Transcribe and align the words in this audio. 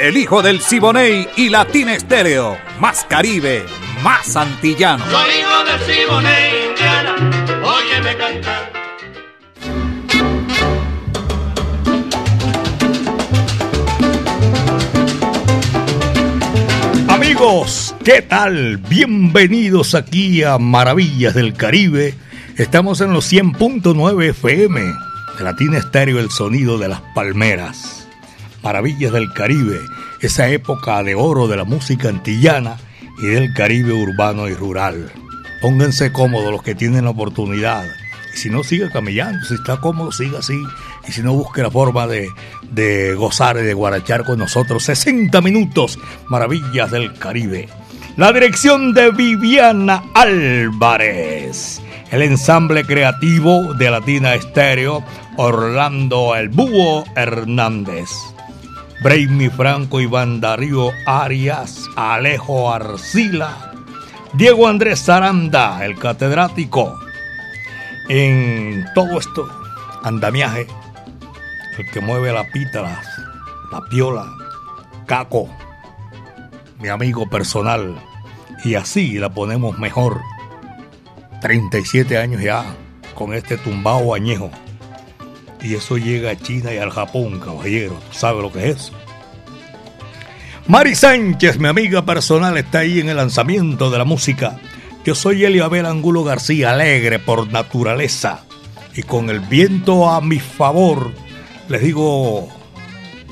El 0.00 0.16
hijo 0.16 0.40
del 0.40 0.62
Siboney 0.62 1.28
y 1.36 1.50
Latina 1.50 1.94
Estéreo. 1.94 2.56
Más 2.78 3.04
Caribe, 3.04 3.66
más 4.02 4.34
antillano. 4.34 5.04
Soy 5.04 5.28
hijo 5.40 5.64
del 5.64 5.80
Siboney, 5.94 6.68
Indiana. 6.70 7.16
Óyeme 7.62 8.16
cantar. 8.16 8.72
Amigos, 17.08 17.94
¿qué 18.02 18.22
tal? 18.22 18.78
Bienvenidos 18.78 19.94
aquí 19.94 20.42
a 20.42 20.56
Maravillas 20.56 21.34
del 21.34 21.52
Caribe. 21.52 22.14
Estamos 22.56 23.02
en 23.02 23.12
los 23.12 23.30
100.9 23.30 24.30
FM 24.30 24.80
de 25.36 25.44
Latina 25.44 25.76
Estéreo, 25.76 26.18
el 26.20 26.30
sonido 26.30 26.78
de 26.78 26.88
las 26.88 27.02
palmeras. 27.14 27.99
Maravillas 28.62 29.12
del 29.12 29.32
Caribe, 29.32 29.80
esa 30.20 30.48
época 30.48 31.02
de 31.02 31.14
oro 31.14 31.48
de 31.48 31.56
la 31.56 31.64
música 31.64 32.08
antillana 32.08 32.76
y 33.22 33.26
del 33.26 33.54
Caribe 33.54 33.92
urbano 33.92 34.48
y 34.48 34.54
rural. 34.54 35.10
Pónganse 35.60 36.12
cómodos 36.12 36.50
los 36.52 36.62
que 36.62 36.74
tienen 36.74 37.04
la 37.04 37.10
oportunidad. 37.10 37.84
Y 38.34 38.36
si 38.38 38.48
no, 38.48 38.62
siga 38.62 38.90
camellando. 38.90 39.44
Si 39.44 39.54
está 39.54 39.78
cómodo, 39.78 40.12
siga 40.12 40.38
así. 40.38 40.58
Y 41.08 41.12
si 41.12 41.22
no, 41.22 41.32
busque 41.34 41.62
la 41.62 41.70
forma 41.70 42.06
de, 42.06 42.28
de 42.70 43.14
gozar 43.14 43.56
y 43.58 43.62
de 43.62 43.74
guarachar 43.74 44.24
con 44.24 44.38
nosotros 44.38 44.84
60 44.84 45.40
minutos. 45.40 45.98
Maravillas 46.28 46.90
del 46.90 47.12
Caribe. 47.14 47.68
La 48.16 48.32
dirección 48.32 48.92
de 48.92 49.10
Viviana 49.10 50.02
Álvarez. 50.14 51.80
El 52.10 52.22
ensamble 52.22 52.84
creativo 52.84 53.74
de 53.74 53.90
Latina 53.90 54.34
Estéreo, 54.34 55.04
Orlando 55.36 56.34
El 56.34 56.48
Búho 56.48 57.04
Hernández. 57.14 58.10
Brainy 59.02 59.48
Franco, 59.48 59.98
Iván 59.98 60.42
Darío 60.42 60.92
Arias, 61.06 61.88
Alejo 61.96 62.70
Arcila, 62.70 63.72
Diego 64.34 64.68
Andrés 64.68 65.02
Zaranda, 65.02 65.84
el 65.86 65.98
catedrático. 65.98 66.98
En 68.10 68.84
todo 68.94 69.18
esto, 69.18 69.48
andamiaje, 70.02 70.66
el 71.78 71.90
que 71.90 72.00
mueve 72.00 72.30
la 72.32 72.44
pita, 72.50 72.82
la, 72.82 73.02
la 73.72 73.80
piola, 73.88 74.26
Caco, 75.06 75.48
mi 76.78 76.88
amigo 76.88 77.28
personal, 77.30 77.94
y 78.64 78.74
así 78.74 79.18
la 79.18 79.30
ponemos 79.30 79.78
mejor. 79.78 80.20
37 81.40 82.18
años 82.18 82.42
ya 82.42 82.66
con 83.14 83.32
este 83.32 83.56
tumbao 83.56 84.14
añejo. 84.14 84.50
Y 85.62 85.74
eso 85.74 85.98
llega 85.98 86.30
a 86.30 86.36
China 86.36 86.72
y 86.72 86.78
al 86.78 86.90
Japón, 86.90 87.38
caballero. 87.40 88.00
¿Tú 88.10 88.18
sabes 88.18 88.42
lo 88.42 88.52
que 88.52 88.70
es? 88.70 88.92
Mari 90.66 90.94
Sánchez, 90.94 91.58
mi 91.58 91.68
amiga 91.68 92.04
personal, 92.04 92.56
está 92.56 92.80
ahí 92.80 93.00
en 93.00 93.08
el 93.08 93.16
lanzamiento 93.16 93.90
de 93.90 93.98
la 93.98 94.04
música. 94.04 94.58
Yo 95.04 95.14
soy 95.14 95.44
Eliabel 95.44 95.86
Angulo 95.86 96.24
García, 96.24 96.70
alegre 96.70 97.18
por 97.18 97.50
naturaleza. 97.50 98.44
Y 98.94 99.02
con 99.02 99.30
el 99.30 99.40
viento 99.40 100.08
a 100.10 100.20
mi 100.20 100.38
favor, 100.38 101.12
les 101.68 101.82
digo, 101.82 102.48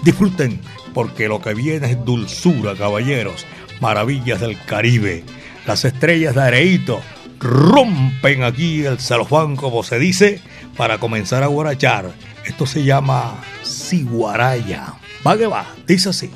disfruten, 0.02 0.60
porque 0.94 1.28
lo 1.28 1.40
que 1.40 1.54
viene 1.54 1.90
es 1.90 2.04
dulzura, 2.04 2.74
caballeros. 2.74 3.46
Maravillas 3.80 4.40
del 4.40 4.58
Caribe. 4.64 5.24
Las 5.66 5.84
estrellas 5.84 6.34
de 6.34 6.42
Areito 6.42 7.00
rompen 7.38 8.42
aquí 8.42 8.84
el 8.84 8.98
celofán, 8.98 9.56
como 9.56 9.82
se 9.82 9.98
dice, 9.98 10.40
para 10.78 10.98
comenzar 10.98 11.42
a 11.42 11.48
guarachar. 11.48 12.12
Esto 12.46 12.64
se 12.64 12.84
llama 12.84 13.42
Siguaraya. 13.62 14.94
Va 15.26 15.36
que 15.36 15.46
va, 15.46 15.66
dice 15.86 16.08
así. 16.08 16.30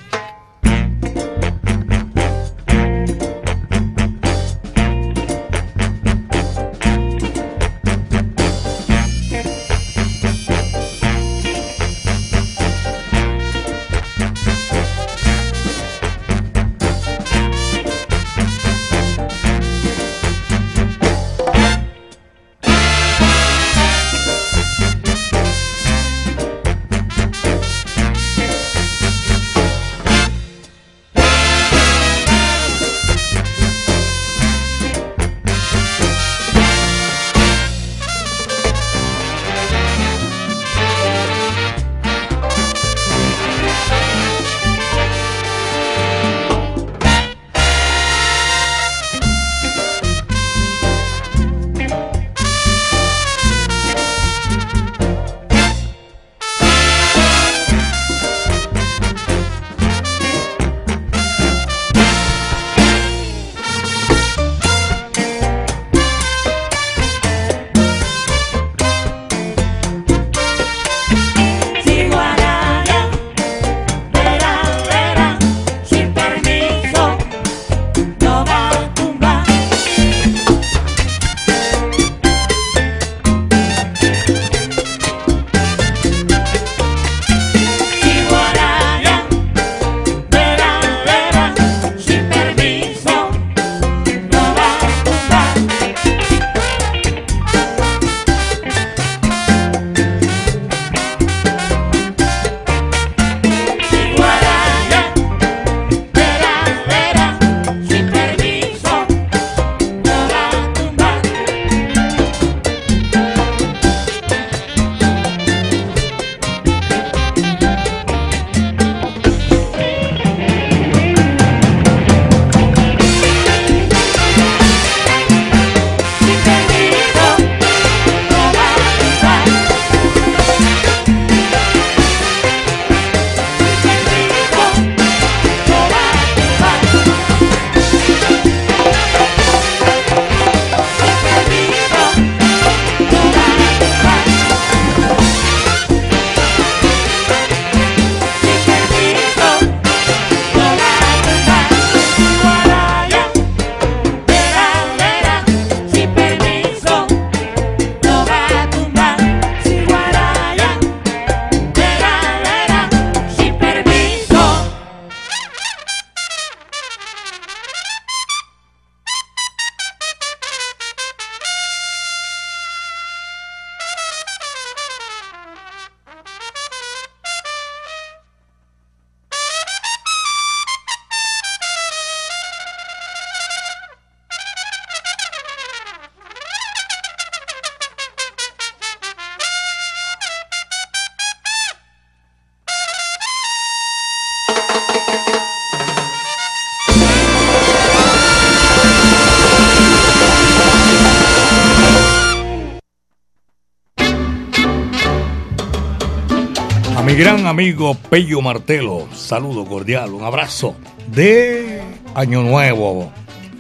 Mi 207.13 207.19
gran 207.19 207.47
amigo 207.47 207.95
Pello 207.95 208.41
Martelo, 208.41 209.07
saludo 209.13 209.67
cordial, 209.67 210.15
un 210.15 210.25
abrazo 210.25 210.75
de 211.09 211.83
Año 212.15 212.43
Nuevo. 212.43 213.13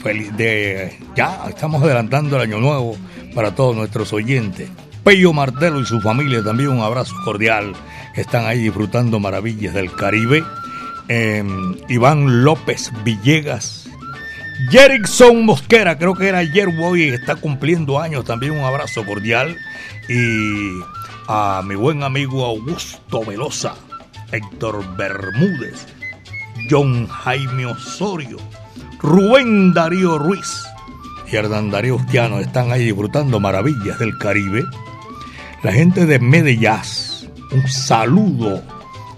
Feliz 0.02 0.34
de 0.38 0.99
ya 1.14 1.44
estamos 1.50 1.82
adelantando 1.82 2.37
el 2.37 2.44
Año 2.44 2.60
Nuevo 2.60 2.96
para 3.34 3.54
todos 3.54 3.76
nuestros 3.76 4.10
oyentes. 4.14 4.70
Pello 5.04 5.34
Martelo 5.34 5.81
y 5.81 5.84
su 5.84 6.00
familia 6.00 6.43
también 6.43 6.70
un 6.70 6.81
abrazo 6.81 7.14
cordial. 7.26 7.75
Están 8.16 8.46
ahí 8.46 8.58
disfrutando 8.58 9.20
maravillas 9.20 9.75
del 9.75 9.93
Caribe. 9.93 10.43
Em, 11.08 11.76
Iván 11.90 12.44
López 12.44 12.90
Villegas. 13.05 13.87
Jerickson 14.70 15.44
Mosquera, 15.44 15.98
creo 15.98 16.14
que 16.14 16.28
era 16.28 16.38
ayer 16.38 16.69
hoy, 16.81 17.10
está 17.10 17.37
cumpliendo 17.37 18.00
años. 18.00 18.25
También 18.25 18.52
un 18.52 18.64
abrazo 18.64 19.05
cordial. 19.05 19.58
Y 20.08 20.70
a 21.28 21.62
mi 21.64 21.74
buen 21.74 22.02
amigo 22.02 22.44
Augusto 22.44 23.24
Velosa, 23.24 23.74
Héctor 24.30 24.96
Bermúdez, 24.96 25.86
John 26.70 27.06
Jaime 27.06 27.66
Osorio, 27.66 28.38
Rubén 29.00 29.72
Darío 29.72 30.19
Ruiz 30.19 30.64
y 31.30 31.36
Hernán 31.36 31.70
Darío 31.70 31.96
Ustiano 31.96 32.38
están 32.38 32.72
ahí 32.72 32.84
disfrutando 32.84 33.40
maravillas 33.40 33.98
del 33.98 34.16
Caribe. 34.19 34.64
La 35.62 35.72
gente 35.72 36.06
de 36.06 36.19
Medellín, 36.19 36.70
un 37.50 37.69
saludo 37.69 38.62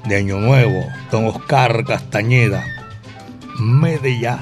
de 0.06 0.16
Año 0.16 0.38
Nuevo, 0.38 0.84
don 1.10 1.26
Oscar 1.26 1.84
Castañeda, 1.84 2.64
Medellín, 3.58 4.38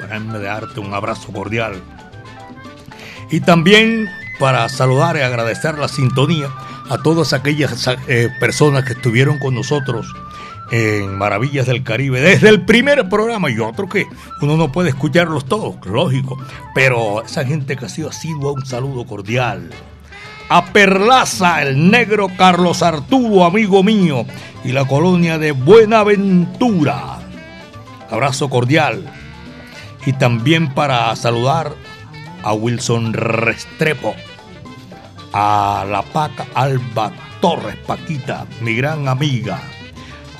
para 0.00 0.18
de 0.20 0.48
Arte, 0.48 0.80
un 0.80 0.92
abrazo 0.92 1.32
cordial. 1.32 1.82
Y 3.30 3.40
también 3.40 4.08
para 4.38 4.68
saludar 4.68 5.16
y 5.16 5.20
agradecer 5.20 5.78
la 5.78 5.88
sintonía 5.88 6.50
a 6.88 6.98
todas 6.98 7.32
aquellas 7.32 7.88
eh, 8.08 8.28
personas 8.40 8.84
que 8.84 8.92
estuvieron 8.92 9.38
con 9.38 9.54
nosotros 9.54 10.06
en 10.70 11.16
Maravillas 11.16 11.66
del 11.66 11.84
Caribe 11.84 12.20
desde 12.20 12.48
el 12.48 12.64
primer 12.64 13.08
programa 13.08 13.50
y 13.50 13.58
otro 13.58 13.88
que 13.88 14.06
uno 14.42 14.56
no 14.56 14.72
puede 14.72 14.90
escucharlos 14.90 15.46
todos, 15.46 15.76
lógico, 15.86 16.38
pero 16.74 17.22
esa 17.22 17.44
gente 17.44 17.76
que 17.76 17.86
ha 17.86 17.88
sido 17.88 18.08
asidua, 18.08 18.52
un 18.52 18.66
saludo 18.66 19.06
cordial. 19.06 19.70
A 20.48 20.66
Perlaza, 20.66 21.62
el 21.62 21.90
negro 21.90 22.28
Carlos 22.36 22.82
Arturo, 22.82 23.44
amigo 23.44 23.82
mío, 23.82 24.24
y 24.64 24.72
la 24.72 24.84
colonia 24.86 25.38
de 25.38 25.50
Buenaventura. 25.52 27.18
Abrazo 28.10 28.48
cordial. 28.48 29.04
Y 30.04 30.12
también 30.12 30.72
para 30.72 31.14
saludar 31.16 31.72
a 32.44 32.52
Wilson 32.52 33.12
Restrepo 33.12 34.14
a 35.38 35.84
la 35.84 36.00
Paca 36.00 36.46
Alba 36.54 37.12
Torres 37.42 37.76
Paquita, 37.86 38.46
mi 38.62 38.74
gran 38.74 39.06
amiga, 39.06 39.60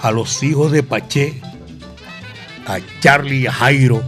a 0.00 0.10
los 0.10 0.42
hijos 0.42 0.72
de 0.72 0.82
Paché, 0.82 1.38
a 2.66 2.78
Charlie 3.00 3.40
y 3.40 3.46
a 3.46 3.52
Jairo, 3.52 4.02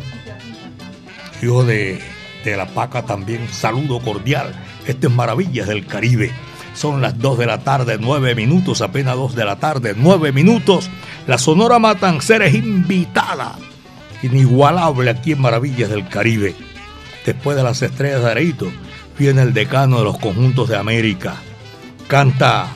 hijo 1.43 1.62
de, 1.64 2.00
de 2.43 2.56
la 2.56 2.64
Paca 2.69 3.02
también, 3.02 3.49
saludo 3.50 4.00
cordial. 4.00 4.55
Este 4.87 5.08
es 5.08 5.12
Maravillas 5.12 5.69
del 5.69 5.87
Caribe. 5.87 6.32
Son 6.73 7.02
las 7.02 7.19
2 7.19 7.37
de 7.37 7.46
la 7.46 7.58
tarde, 7.58 7.99
9 8.00 8.34
minutos, 8.34 8.81
apenas 8.81 9.14
2 9.14 9.34
de 9.34 9.44
la 9.44 9.56
tarde, 9.56 9.93
9 9.94 10.32
minutos. 10.32 10.88
La 11.26 11.37
Sonora 11.37 11.79
Matancera 11.79 12.46
es 12.46 12.55
invitada, 12.55 13.58
inigualable 14.23 15.11
aquí 15.11 15.32
en 15.32 15.43
Maravillas 15.43 15.91
del 15.91 16.08
Caribe. 16.08 16.56
Después 17.26 17.58
de 17.58 17.62
las 17.62 17.82
estrellas 17.82 18.23
de 18.23 18.31
Areito, 18.31 18.73
viene 19.19 19.43
el 19.43 19.53
decano 19.53 19.99
de 19.99 20.05
los 20.05 20.19
conjuntos 20.19 20.69
de 20.69 20.76
América. 20.76 21.37
Canta 22.06 22.69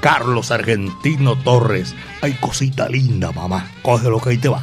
Carlos 0.00 0.50
Argentino 0.50 1.36
Torres. 1.36 1.94
Ay, 2.20 2.34
cosita 2.34 2.88
linda, 2.88 3.32
mamá. 3.32 3.70
Coge 3.82 4.08
lo 4.08 4.20
que 4.20 4.30
ahí 4.30 4.38
te 4.38 4.48
va. 4.48 4.62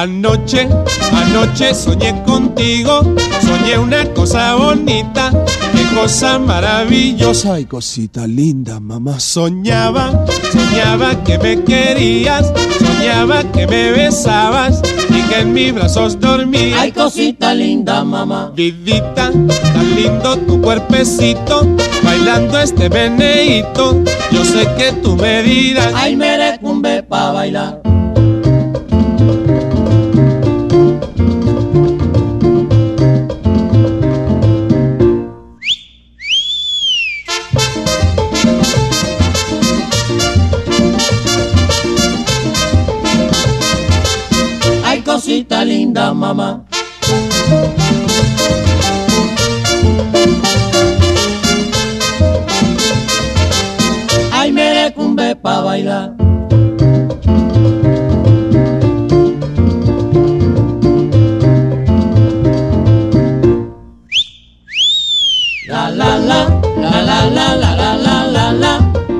Anoche, 0.00 0.66
anoche 1.12 1.74
soñé 1.74 2.22
contigo, 2.22 3.02
soñé 3.42 3.76
una 3.76 4.06
cosa 4.14 4.54
bonita, 4.54 5.30
qué 5.74 5.94
cosa 5.94 6.38
maravillosa 6.38 7.60
y 7.60 7.66
cosita 7.66 8.26
linda, 8.26 8.80
mamá. 8.80 9.20
Soñaba, 9.20 10.24
soñaba 10.50 11.22
que 11.22 11.36
me 11.36 11.62
querías, 11.64 12.50
soñaba 12.78 13.42
que 13.52 13.66
me 13.66 13.90
besabas 13.90 14.80
y 15.10 15.20
que 15.28 15.40
en 15.40 15.52
mis 15.52 15.74
brazos 15.74 16.18
dormías. 16.18 16.80
Ay, 16.80 16.92
cosita 16.92 17.52
linda, 17.52 18.02
mamá. 18.02 18.52
Vidita, 18.56 19.30
tan 19.30 19.96
lindo 19.96 20.38
tu 20.46 20.62
cuerpecito, 20.62 21.68
bailando 22.02 22.58
este 22.58 22.88
meneíto. 22.88 24.02
Yo 24.32 24.46
sé 24.46 24.66
que 24.78 24.92
tú 25.02 25.14
me 25.16 25.42
dirás, 25.42 25.92
ay, 25.94 26.16
merecumbe 26.16 27.02
pa' 27.02 27.32
bailar. 27.32 27.82
Mamá. 46.34 46.64
Ay, 54.32 54.52
merecumbe 54.52 55.34
pa' 55.42 55.60
bailar. 55.62 56.14
La 65.68 65.90
la 65.90 66.18
la, 66.18 66.40
la 66.82 66.94
la 67.08 67.18
la 67.36 67.46
la 67.62 67.70
la 67.78 67.90
la 68.06 68.16
la 68.34 68.46
la, 68.62 68.72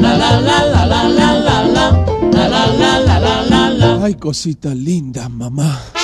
la 0.03 0.13
la 0.23 0.31
la 0.49 0.59
la 0.63 0.83
la 0.83 1.01
la 1.19 1.29
la 1.47 1.57
la, 1.75 1.87
la 2.33 2.47
la 2.81 2.93
la 3.03 3.41
la 3.51 3.63
la. 3.71 4.05
Ay, 4.05 4.15
cosita 4.15 4.75
linda, 4.75 5.29
mamá. 5.29 6.00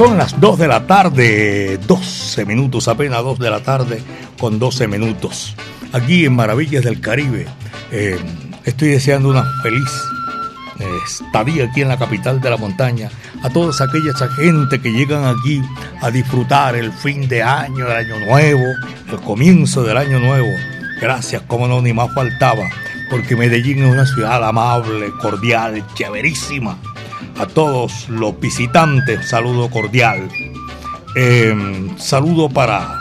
Son 0.00 0.16
las 0.16 0.40
2 0.40 0.58
de 0.58 0.66
la 0.66 0.86
tarde, 0.86 1.78
12 1.86 2.46
minutos, 2.46 2.88
apenas 2.88 3.22
2 3.22 3.38
de 3.38 3.50
la 3.50 3.60
tarde 3.60 4.02
con 4.38 4.58
12 4.58 4.88
minutos. 4.88 5.54
Aquí 5.92 6.24
en 6.24 6.34
Maravillas 6.34 6.82
del 6.82 7.02
Caribe, 7.02 7.46
eh, 7.92 8.18
estoy 8.64 8.88
deseando 8.88 9.28
una 9.28 9.44
feliz 9.62 9.90
estadía 11.04 11.66
aquí 11.66 11.82
en 11.82 11.88
la 11.88 11.98
capital 11.98 12.40
de 12.40 12.48
la 12.48 12.56
montaña, 12.56 13.10
a 13.42 13.50
todas 13.50 13.82
aquellas 13.82 14.16
gente 14.36 14.80
que 14.80 14.90
llegan 14.90 15.26
aquí 15.26 15.60
a 16.00 16.10
disfrutar 16.10 16.76
el 16.76 16.90
fin 16.94 17.28
de 17.28 17.42
año, 17.42 17.86
el 17.86 17.92
año 17.92 18.20
nuevo, 18.20 18.64
el 19.12 19.20
comienzo 19.20 19.82
del 19.82 19.98
año 19.98 20.18
nuevo. 20.18 20.48
Gracias, 20.98 21.42
como 21.46 21.68
no, 21.68 21.82
ni 21.82 21.92
más 21.92 22.10
faltaba, 22.14 22.70
porque 23.10 23.36
Medellín 23.36 23.84
es 23.84 23.92
una 23.92 24.06
ciudad 24.06 24.42
amable, 24.48 25.10
cordial, 25.20 25.84
chéverísima. 25.92 26.78
A 27.40 27.46
todos 27.46 28.10
los 28.10 28.38
visitantes, 28.38 29.30
saludo 29.30 29.70
cordial. 29.70 30.28
Em, 31.16 31.96
saludo 31.96 32.50
para 32.50 32.98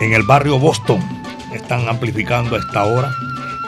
en 0.00 0.12
el 0.14 0.24
barrio 0.24 0.58
Boston, 0.58 0.98
están 1.54 1.88
amplificando 1.88 2.56
a 2.56 2.58
esta 2.58 2.82
hora 2.82 3.12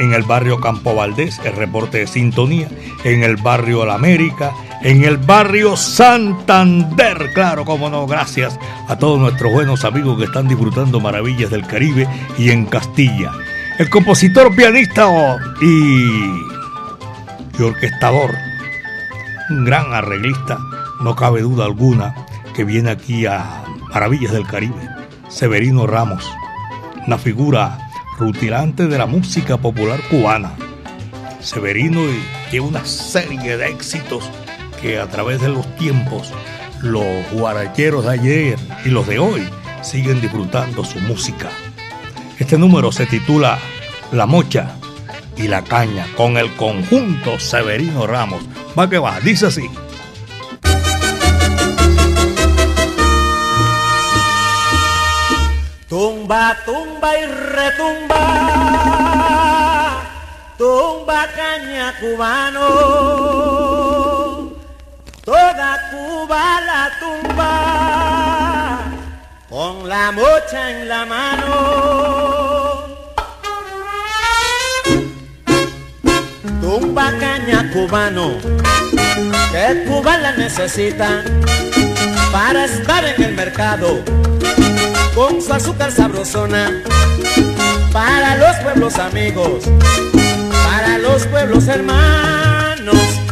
en 0.00 0.14
el 0.14 0.24
barrio 0.24 0.58
Campo 0.58 0.96
Valdés, 0.96 1.40
el 1.44 1.52
reporte 1.52 1.98
de 1.98 2.06
sintonía, 2.08 2.66
en 3.04 3.22
el 3.22 3.36
barrio 3.36 3.86
La 3.86 3.94
América, 3.94 4.50
en 4.82 5.04
el 5.04 5.18
barrio 5.18 5.76
Santander, 5.76 7.30
claro, 7.32 7.64
como 7.64 7.88
no, 7.88 8.08
gracias 8.08 8.58
a 8.88 8.98
todos 8.98 9.20
nuestros 9.20 9.52
buenos 9.52 9.84
amigos 9.84 10.18
que 10.18 10.24
están 10.24 10.48
disfrutando 10.48 10.98
maravillas 10.98 11.52
del 11.52 11.64
Caribe 11.68 12.08
y 12.36 12.50
en 12.50 12.66
Castilla. 12.66 13.30
El 13.78 13.88
compositor, 13.90 14.52
pianista 14.56 15.06
y, 15.62 16.02
y 17.56 17.62
orquestador, 17.62 18.34
un 19.50 19.64
gran 19.64 19.92
arreglista, 19.92 20.58
no 21.00 21.14
cabe 21.14 21.42
duda 21.42 21.64
alguna, 21.64 22.14
que 22.54 22.64
viene 22.64 22.90
aquí 22.90 23.26
a 23.26 23.64
Maravillas 23.92 24.32
del 24.32 24.46
Caribe, 24.46 24.88
Severino 25.28 25.86
Ramos, 25.86 26.24
una 27.06 27.18
figura 27.18 27.78
rutilante 28.18 28.86
de 28.86 28.98
la 28.98 29.06
música 29.06 29.56
popular 29.56 30.00
cubana. 30.08 30.52
Severino 31.40 32.00
tiene 32.50 32.66
una 32.66 32.84
serie 32.84 33.56
de 33.56 33.68
éxitos 33.68 34.24
que 34.80 34.98
a 34.98 35.08
través 35.08 35.40
de 35.40 35.48
los 35.48 35.66
tiempos 35.76 36.32
los 36.80 37.04
guaracheros 37.32 38.04
de 38.04 38.12
ayer 38.12 38.58
y 38.84 38.90
los 38.90 39.06
de 39.06 39.18
hoy 39.18 39.42
siguen 39.82 40.20
disfrutando 40.20 40.84
su 40.84 40.98
música. 41.00 41.50
Este 42.38 42.58
número 42.58 42.92
se 42.92 43.06
titula 43.06 43.58
La 44.12 44.26
Mocha 44.26 44.76
y 45.36 45.48
la 45.48 45.62
Caña 45.62 46.06
con 46.16 46.36
el 46.36 46.52
conjunto 46.54 47.38
Severino 47.38 48.06
Ramos. 48.06 48.42
Va 48.76 48.88
que 48.90 48.98
va, 48.98 49.20
dice 49.20 49.46
así. 49.46 49.70
Tumba, 55.88 56.56
tumba 56.66 57.16
y 57.16 57.24
retumba, 57.26 58.18
tumba 60.58 61.26
caña 61.36 61.94
cubano, 62.00 62.68
toda 65.24 65.90
Cuba 65.92 66.60
la 66.66 66.90
tumba, 66.98 68.80
con 69.48 69.88
la 69.88 70.10
mocha 70.10 70.70
en 70.72 70.88
la 70.88 71.06
mano. 71.06 72.63
Tumba 76.74 77.12
caña 77.20 77.70
cubano, 77.72 78.32
que 79.52 79.84
Cuba 79.86 80.18
la 80.18 80.32
necesita 80.32 81.22
para 82.32 82.64
estar 82.64 83.04
en 83.04 83.22
el 83.22 83.34
mercado 83.36 84.02
con 85.14 85.40
su 85.40 85.52
azúcar 85.52 85.92
sabrosona 85.92 86.82
para 87.92 88.34
los 88.38 88.56
pueblos 88.56 88.98
amigos, 88.98 89.66
para 90.64 90.98
los 90.98 91.24
pueblos 91.28 91.68
hermanos. 91.68 93.23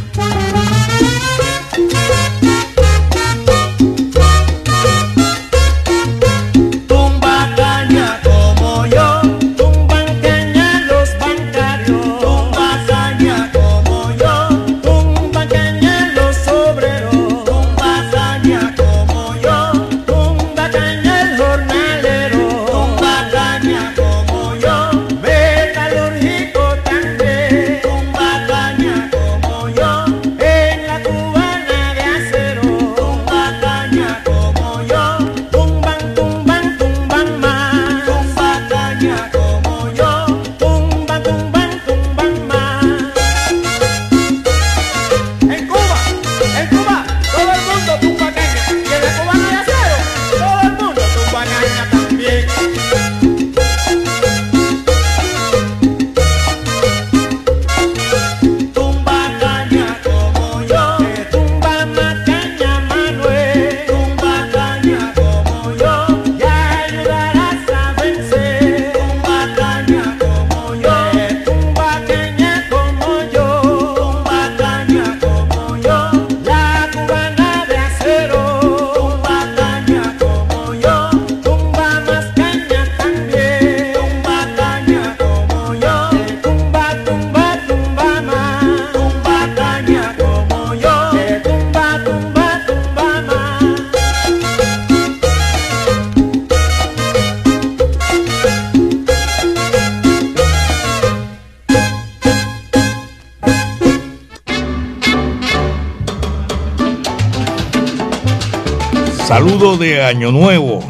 Año 110.13 110.31
Nuevo, 110.31 110.85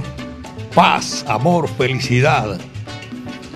paz, 0.74 1.24
amor, 1.28 1.68
felicidad. 1.68 2.58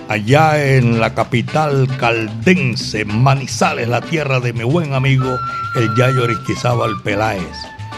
Allá 0.07 0.63
en 0.63 1.01
la 1.01 1.13
capital 1.13 1.89
caldense, 1.99 3.03
Manizales, 3.03 3.89
la 3.89 3.99
tierra 3.99 4.39
de 4.39 4.53
mi 4.53 4.63
buen 4.63 4.93
amigo, 4.93 5.37
el 5.75 5.93
Yayo 5.97 6.23
Aristizábal 6.23 7.01
Peláez, 7.03 7.51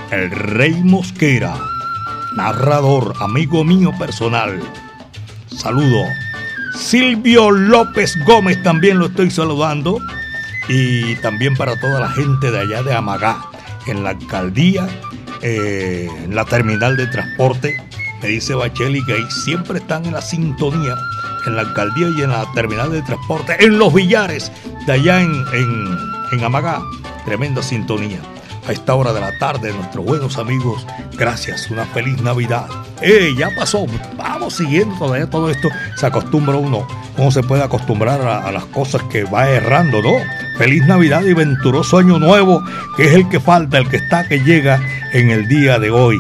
el 0.10 0.32
Rey 0.32 0.82
Mosquera, 0.84 1.56
narrador, 2.36 3.14
amigo 3.20 3.64
mío 3.64 3.92
personal. 4.00 4.60
Saludo. 5.56 6.06
Silvio 6.76 7.52
López 7.52 8.18
Gómez 8.26 8.64
también 8.64 8.98
lo 8.98 9.06
estoy 9.06 9.30
saludando. 9.30 10.00
Y 10.70 11.16
también 11.18 11.56
para 11.56 11.80
toda 11.80 12.00
la 12.00 12.10
gente 12.10 12.50
de 12.50 12.62
allá 12.62 12.82
de 12.82 12.96
Amagá, 12.96 13.46
en 13.86 14.04
la 14.04 14.10
alcaldía 14.10 14.88
eh, 15.42 16.08
la 16.30 16.46
terminal 16.46 16.98
de 16.98 17.08
transporte. 17.08 17.82
Me 18.22 18.30
dice 18.30 18.54
Bacheli 18.54 19.04
que 19.06 19.14
ahí 19.14 19.26
siempre 19.46 19.80
están 19.80 20.06
en 20.06 20.14
la 20.14 20.22
sintonía, 20.22 20.96
en 21.46 21.56
la 21.56 21.62
alcaldía 21.62 22.08
y 22.18 22.22
en 22.22 22.32
la 22.32 22.46
terminal 22.54 22.92
de 22.92 23.02
transporte, 23.02 23.56
en 23.64 23.78
los 23.78 23.94
billares 23.94 24.52
de 24.86 24.94
allá 24.94 25.22
en, 25.22 25.32
en, 25.54 25.98
en 26.34 26.44
Amagá. 26.44 26.82
Tremenda 27.26 27.62
sintonía. 27.62 28.20
A 28.70 28.72
esta 28.72 28.94
hora 28.94 29.14
de 29.14 29.20
la 29.20 29.36
tarde, 29.40 29.74
nuestros 29.74 30.06
buenos 30.06 30.38
amigos, 30.38 30.86
gracias, 31.18 31.72
una 31.72 31.88
feliz 31.88 32.22
Navidad. 32.22 32.68
¡Eh! 33.02 33.34
Ya 33.36 33.50
pasó, 33.58 33.88
vamos 34.16 34.58
siguiendo 34.58 34.96
todavía 34.96 35.28
todo 35.28 35.50
esto. 35.50 35.70
Se 35.96 36.06
acostumbra 36.06 36.56
uno, 36.56 36.88
uno 37.18 37.32
se 37.32 37.42
puede 37.42 37.64
acostumbrar 37.64 38.22
a, 38.22 38.52
las 38.52 38.66
cosas 38.66 39.02
que 39.10 39.24
va 39.24 39.50
errando, 39.50 40.04
¿no? 40.04 40.12
Feliz 40.60 40.86
Navidad 40.86 41.24
y 41.24 41.34
venturoso 41.34 41.98
Año 41.98 42.20
Nuevo, 42.20 42.64
que 42.96 43.06
es 43.06 43.14
el 43.16 43.28
que 43.28 43.40
falta, 43.40 43.80
el 43.80 43.90
que 43.90 43.98
está, 43.98 44.28
que 44.28 44.42
llega 44.42 44.80
en 45.14 45.32
el 45.32 45.48
día 45.48 45.80
de 45.80 45.90
hoy. 45.90 46.20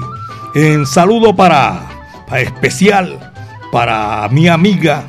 En 0.56 0.88
saludo 0.88 1.36
para, 1.36 1.88
para 2.28 2.42
especial 2.42 3.32
para 3.72 4.28
mi 4.30 4.48
amiga. 4.48 5.04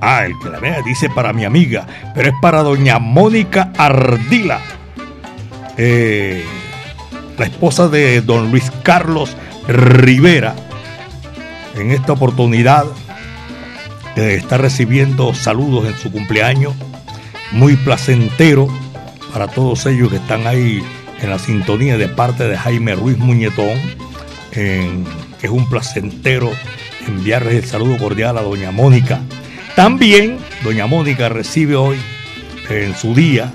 Ah, 0.00 0.24
el 0.24 0.36
que 0.40 0.48
la 0.48 0.58
vea 0.58 0.82
dice 0.84 1.08
para 1.08 1.32
mi 1.32 1.44
amiga, 1.44 1.86
pero 2.16 2.30
es 2.30 2.34
para 2.42 2.64
doña 2.64 2.98
Mónica 2.98 3.70
Ardila, 3.78 4.58
eh, 5.76 6.44
la 7.40 7.46
esposa 7.46 7.88
de 7.88 8.20
don 8.20 8.50
Luis 8.50 8.70
Carlos 8.82 9.34
Rivera, 9.66 10.54
en 11.74 11.90
esta 11.90 12.12
oportunidad 12.12 12.84
eh, 14.14 14.34
está 14.38 14.58
recibiendo 14.58 15.32
saludos 15.32 15.86
en 15.86 15.96
su 15.96 16.12
cumpleaños, 16.12 16.74
muy 17.52 17.76
placentero 17.76 18.68
para 19.32 19.48
todos 19.48 19.86
ellos 19.86 20.10
que 20.10 20.16
están 20.16 20.46
ahí 20.46 20.82
en 21.22 21.30
la 21.30 21.38
sintonía 21.38 21.96
de 21.96 22.08
parte 22.08 22.46
de 22.46 22.58
Jaime 22.58 22.94
Ruiz 22.94 23.16
Muñetón, 23.16 23.78
que 24.52 25.06
es 25.40 25.50
un 25.50 25.66
placentero 25.66 26.50
enviarles 27.06 27.54
el 27.54 27.64
saludo 27.64 27.96
cordial 27.96 28.36
a 28.36 28.42
doña 28.42 28.70
Mónica. 28.70 29.22
También 29.76 30.36
doña 30.62 30.86
Mónica 30.86 31.30
recibe 31.30 31.74
hoy 31.74 31.96
en 32.68 32.94
su 32.94 33.14
día 33.14 33.50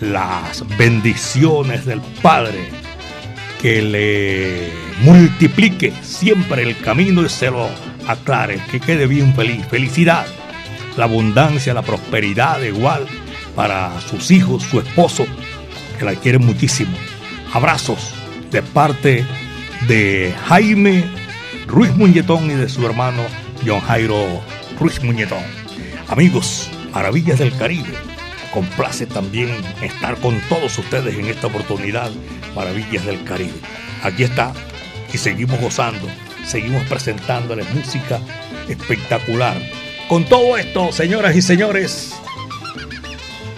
las 0.00 0.64
bendiciones 0.76 1.86
del 1.86 2.02
Padre 2.20 2.81
que 3.62 3.80
le 3.80 4.72
multiplique 5.04 5.92
siempre 6.02 6.64
el 6.64 6.76
camino 6.78 7.24
y 7.24 7.28
se 7.28 7.48
lo 7.48 7.68
aclare, 8.08 8.60
que 8.72 8.80
quede 8.80 9.06
bien 9.06 9.32
feliz. 9.36 9.64
Felicidad, 9.70 10.26
la 10.96 11.04
abundancia, 11.04 11.72
la 11.72 11.82
prosperidad 11.82 12.60
igual 12.62 13.06
para 13.54 14.00
sus 14.00 14.32
hijos, 14.32 14.64
su 14.64 14.80
esposo, 14.80 15.26
que 15.96 16.04
la 16.04 16.16
quieren 16.16 16.44
muchísimo. 16.44 16.90
Abrazos 17.52 18.12
de 18.50 18.62
parte 18.62 19.24
de 19.86 20.34
Jaime 20.48 21.04
Ruiz 21.68 21.94
Muñetón 21.94 22.50
y 22.50 22.54
de 22.54 22.68
su 22.68 22.84
hermano 22.84 23.22
John 23.64 23.80
Jairo 23.80 24.42
Ruiz 24.80 25.00
Muñetón. 25.04 25.44
Amigos, 26.08 26.68
maravillas 26.92 27.38
del 27.38 27.56
Caribe 27.56 28.11
complace 28.52 29.06
también 29.06 29.50
estar 29.82 30.16
con 30.18 30.40
todos 30.48 30.78
ustedes 30.78 31.18
en 31.18 31.26
esta 31.26 31.48
oportunidad, 31.48 32.10
Maravillas 32.54 33.04
del 33.04 33.24
Caribe. 33.24 33.58
Aquí 34.02 34.22
está 34.22 34.52
y 35.12 35.18
seguimos 35.18 35.60
gozando, 35.60 36.06
seguimos 36.46 36.84
presentándoles 36.84 37.68
música 37.74 38.20
espectacular. 38.68 39.56
Con 40.08 40.24
todo 40.24 40.56
esto, 40.56 40.92
señoras 40.92 41.34
y 41.34 41.42
señores, 41.42 42.14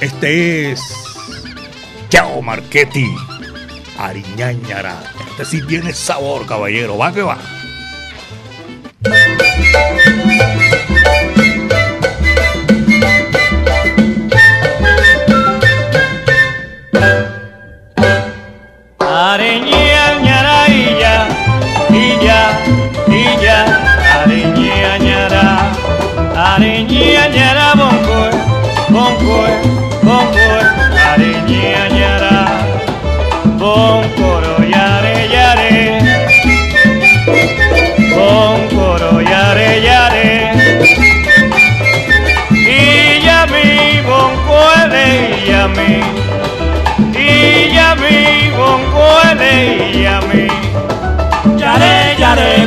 este 0.01 0.73
es 0.73 0.81
Chao 2.09 2.41
Marchetti, 2.41 3.07
Ariñañara. 3.99 5.03
Este 5.31 5.45
sí 5.45 5.63
tiene 5.67 5.93
sabor, 5.93 6.47
caballero, 6.47 6.97
va 6.97 7.13
que 7.13 7.23
va. 7.23 7.39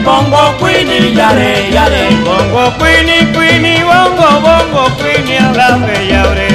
Bongo 0.07 0.57
queenie, 0.59 1.13
yare, 1.13 1.69
yare. 1.71 2.09
Bongo 2.23 2.71
queenie, 2.77 3.31
queenie, 3.33 3.83
bongo, 3.83 4.29
bongo 4.45 4.83
queenie, 4.97 5.37
a 5.37 5.51
la 5.51 5.69
yaure, 6.11 6.47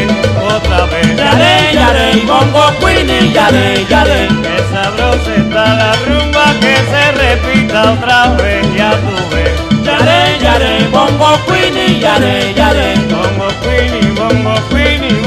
otra 0.55 0.87
vez. 0.87 1.17
Yare, 1.17 1.53
yare, 1.81 2.07
bongo 2.27 2.65
queenie, 2.81 3.33
yare, 3.33 3.85
yare. 3.89 4.29
Que 4.43 4.57
sabrosa 4.73 5.35
está 5.37 5.65
la 5.81 5.93
rumba, 6.07 6.45
que 6.61 6.75
se 6.91 7.03
repita 7.23 7.93
otra 7.93 8.21
vez, 8.39 8.65
ya 8.77 8.91
tú 9.03 9.17
ves. 9.31 9.53
Yare, 9.85 10.39
yare, 10.45 10.89
bongo 10.91 11.31
queenie, 11.47 12.01
yare, 12.01 12.53
yare. 12.55 12.95
Bongo 13.11 13.49
queenie, 13.63 14.11
bongo 14.19 14.55
queenie, 14.71 14.82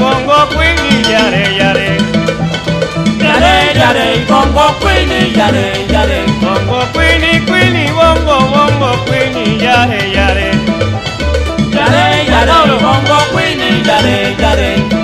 bongo 0.06 0.38
queenie, 0.54 1.02
yare, 1.10 1.42
yare. 1.60 1.88
Yare, 3.18 3.54
yare, 3.80 4.06
bongo 4.28 4.66
queenie, 4.80 5.32
yare, 5.38 5.66
yare. 5.94 6.18
Bongo 6.42 6.80
queenie, 6.94 7.40
queenie, 7.48 7.90
bongo, 7.98 8.36
bongo 8.52 8.90
queenie, 9.06 9.58
yare, 9.64 10.00
yare. 10.16 10.48
Yare, 11.76 12.04
yare, 12.32 12.78
bongo 12.84 13.18
yare, 13.34 13.70
yare. 13.88 14.36
Yare, 14.42 14.95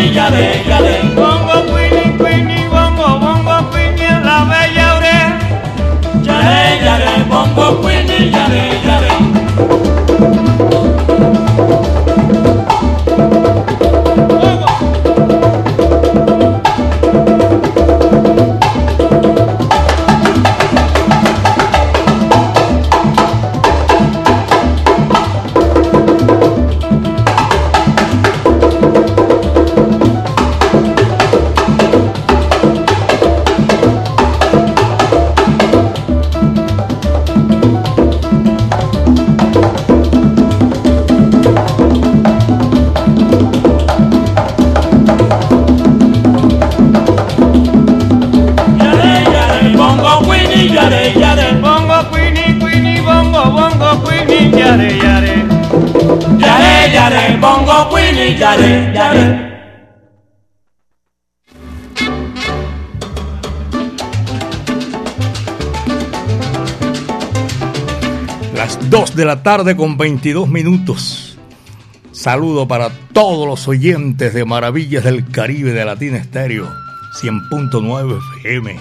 queenie, 0.00 0.14
yare, 0.14 0.62
yare. 0.66 1.02
Bongo 1.14 1.72
queenie, 1.72 2.16
queenie, 2.16 2.68
bongo, 2.68 3.18
bongo 3.18 3.70
queenie, 3.70 4.20
la 4.24 4.46
bella 4.48 4.96
ore. 4.96 6.22
Yare, 6.22 6.84
yare, 6.84 7.24
bongo 7.28 7.80
queenie, 7.80 8.30
yare, 8.30 8.80
yare. 8.84 9.89
La 69.30 69.44
tarde 69.44 69.76
con 69.76 69.96
22 69.96 70.48
minutos. 70.48 71.38
Saludo 72.10 72.66
para 72.66 72.90
todos 73.12 73.46
los 73.46 73.68
oyentes 73.68 74.34
de 74.34 74.44
Maravillas 74.44 75.04
del 75.04 75.24
Caribe 75.30 75.72
de 75.72 75.84
Latina 75.84 76.16
Estéreo 76.16 76.68
100.9 77.22 78.18
FM. 78.38 78.80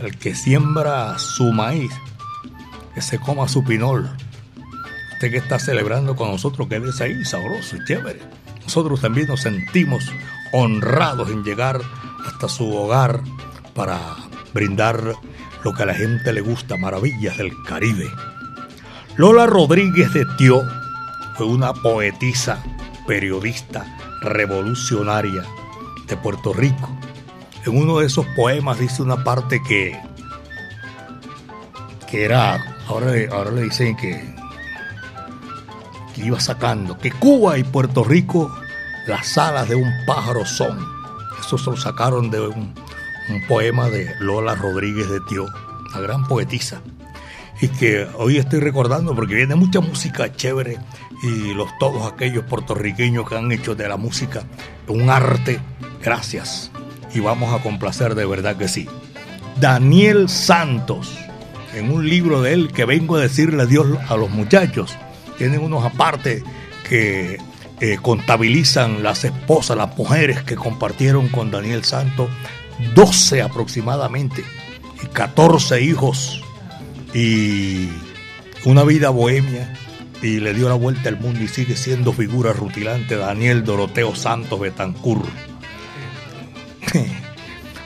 El 0.00 0.18
que 0.18 0.34
siembra 0.34 1.16
su 1.16 1.52
maíz, 1.52 1.92
que 2.92 3.00
se 3.00 3.20
coma 3.20 3.46
su 3.46 3.62
pinol. 3.62 4.10
Usted 5.12 5.30
que 5.30 5.36
está 5.36 5.60
celebrando 5.60 6.16
con 6.16 6.32
nosotros, 6.32 6.66
quédese 6.66 7.04
ahí, 7.04 7.24
sabroso 7.24 7.76
y 7.76 7.84
chévere. 7.84 8.18
Nosotros 8.64 9.00
también 9.00 9.28
nos 9.28 9.42
sentimos 9.42 10.10
honrados 10.52 11.30
en 11.30 11.44
llegar 11.44 11.80
hasta 12.26 12.48
su 12.48 12.68
hogar 12.74 13.20
para 13.76 14.00
brindar 14.52 15.14
lo 15.62 15.72
que 15.72 15.82
a 15.84 15.86
la 15.86 15.94
gente 15.94 16.32
le 16.32 16.40
gusta, 16.40 16.76
maravillas 16.76 17.38
del 17.38 17.52
Caribe. 17.62 18.10
Lola 19.18 19.46
Rodríguez 19.46 20.12
de 20.12 20.24
Tio 20.36 20.62
fue 21.34 21.46
una 21.46 21.72
poetisa, 21.72 22.62
periodista, 23.04 23.84
revolucionaria 24.22 25.42
de 26.06 26.16
Puerto 26.16 26.52
Rico. 26.52 26.88
En 27.66 27.76
uno 27.76 27.98
de 27.98 28.06
esos 28.06 28.24
poemas 28.36 28.78
dice 28.78 29.02
una 29.02 29.24
parte 29.24 29.60
que, 29.60 30.00
que 32.08 32.26
era, 32.26 32.76
ahora, 32.86 33.12
ahora 33.32 33.50
le 33.50 33.62
dicen 33.62 33.96
que, 33.96 34.22
que 36.14 36.24
iba 36.24 36.38
sacando 36.38 36.96
que 36.96 37.10
Cuba 37.10 37.58
y 37.58 37.64
Puerto 37.64 38.04
Rico 38.04 38.56
las 39.08 39.36
alas 39.36 39.68
de 39.68 39.74
un 39.74 39.92
pájaro 40.06 40.46
son. 40.46 40.78
Eso 41.40 41.58
se 41.58 41.70
lo 41.70 41.76
sacaron 41.76 42.30
de 42.30 42.40
un, 42.40 42.72
un 43.30 43.46
poema 43.48 43.88
de 43.88 44.14
Lola 44.20 44.54
Rodríguez 44.54 45.10
de 45.10 45.18
Tío, 45.22 45.46
la 45.92 46.00
gran 46.02 46.24
poetisa. 46.28 46.80
Y 47.60 47.68
que 47.68 48.06
hoy 48.16 48.36
estoy 48.36 48.60
recordando 48.60 49.14
porque 49.14 49.34
viene 49.34 49.54
mucha 49.54 49.80
música 49.80 50.32
chévere 50.32 50.78
y 51.22 51.54
los 51.54 51.68
todos 51.78 52.10
aquellos 52.10 52.44
puertorriqueños 52.44 53.28
que 53.28 53.36
han 53.36 53.50
hecho 53.50 53.74
de 53.74 53.88
la 53.88 53.96
música 53.96 54.44
un 54.88 55.10
arte. 55.10 55.60
Gracias. 56.02 56.70
Y 57.14 57.20
vamos 57.20 57.52
a 57.52 57.62
complacer 57.62 58.14
de 58.14 58.26
verdad 58.26 58.56
que 58.56 58.68
sí. 58.68 58.88
Daniel 59.60 60.28
Santos, 60.28 61.16
en 61.74 61.90
un 61.90 62.08
libro 62.08 62.42
de 62.42 62.52
él 62.52 62.72
que 62.72 62.84
vengo 62.84 63.16
a 63.16 63.20
decirle 63.20 63.62
adiós 63.62 63.86
a 64.08 64.16
los 64.16 64.30
muchachos, 64.30 64.96
tienen 65.36 65.60
unos 65.60 65.84
aparte 65.84 66.42
que 66.88 67.38
eh, 67.80 67.98
contabilizan 68.00 69.02
las 69.02 69.24
esposas, 69.24 69.76
las 69.76 69.96
mujeres 69.96 70.42
que 70.42 70.56
compartieron 70.56 71.28
con 71.28 71.50
Daniel 71.50 71.84
Santos, 71.84 72.28
12 72.94 73.42
aproximadamente, 73.42 74.44
y 75.02 75.06
14 75.06 75.80
hijos, 75.80 76.42
y 77.14 77.88
una 78.64 78.84
vida 78.84 79.10
bohemia, 79.10 79.74
y 80.22 80.40
le 80.40 80.52
dio 80.54 80.68
la 80.68 80.74
vuelta 80.74 81.08
al 81.08 81.18
mundo 81.18 81.42
y 81.42 81.48
sigue 81.48 81.76
siendo 81.76 82.12
figura 82.12 82.52
rutilante 82.52 83.16
Daniel 83.16 83.64
Doroteo 83.64 84.14
Santos 84.14 84.58
Betancur. 84.58 85.22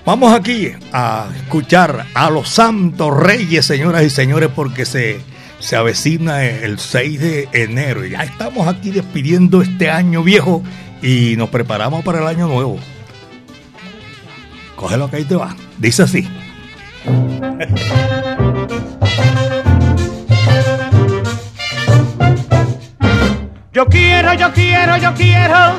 Vamos 0.04 0.32
aquí 0.32 0.72
a 0.92 1.28
escuchar 1.37 2.06
a 2.14 2.30
los 2.30 2.48
santos 2.48 3.16
reyes, 3.16 3.64
señoras 3.66 4.02
y 4.02 4.11
señores, 4.11 4.50
porque 4.54 4.85
se, 4.85 5.20
se 5.61 5.76
avecina 5.76 6.44
el 6.44 6.78
6 6.80 7.20
de 7.20 7.48
enero. 7.52 8.04
Ya 8.04 8.24
estamos 8.24 8.66
aquí 8.66 8.90
despidiendo 8.90 9.62
este 9.62 9.90
año 9.90 10.24
viejo 10.24 10.64
y 11.02 11.37
nos 11.37 11.50
preparamos 11.50 12.04
para 12.04 12.18
el 12.20 12.26
año 12.26 12.48
nuevo. 12.48 12.78
Cógelo 14.74 15.08
que 15.08 15.16
ahí 15.16 15.24
te 15.24 15.37
va. 15.37 15.54
Dice 15.78 16.02
así. 16.02 16.28
Yo 23.72 23.87
quiero, 23.87 24.35
yo 24.35 24.53
quiero, 24.53 24.96
yo 24.98 25.14
quiero, 25.14 25.79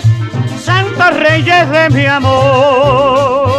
santos 0.59 1.15
reyes 1.19 1.69
de 1.69 1.89
mi 1.91 2.05
amor. 2.07 3.53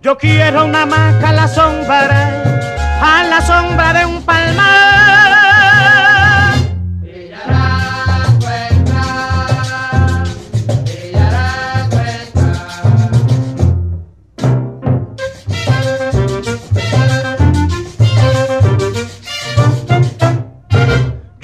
Yo 0.00 0.18
quiero 0.18 0.64
una 0.64 0.84
maca 0.84 1.28
a 1.28 1.32
la 1.32 1.46
sombra, 1.46 2.42
a 3.00 3.22
la 3.24 3.40
sombra 3.40 3.92
de 3.92 4.06
un 4.06 4.22
palmar. 4.22 4.51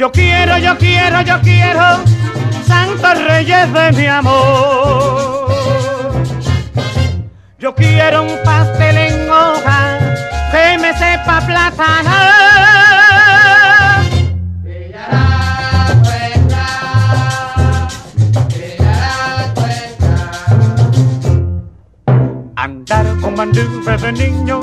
Yo 0.08 0.12
quiero, 0.12 0.56
yo 0.56 0.78
quiero, 0.78 1.20
yo 1.20 1.38
quiero, 1.42 2.02
santos 2.66 3.24
reyes 3.26 3.70
de 3.74 3.92
mi 3.92 4.06
amor. 4.06 5.52
Yo 7.58 7.74
quiero 7.74 8.22
un 8.22 8.32
pastel 8.42 8.96
en 8.96 9.30
hoja 9.30 9.98
que 10.50 10.78
me 10.78 10.96
sepa 10.96 11.42
plátano. 11.44 12.10
Andar 22.56 23.20
con 23.20 23.36
bandura 23.36 23.98
de 23.98 24.12
niño, 24.12 24.60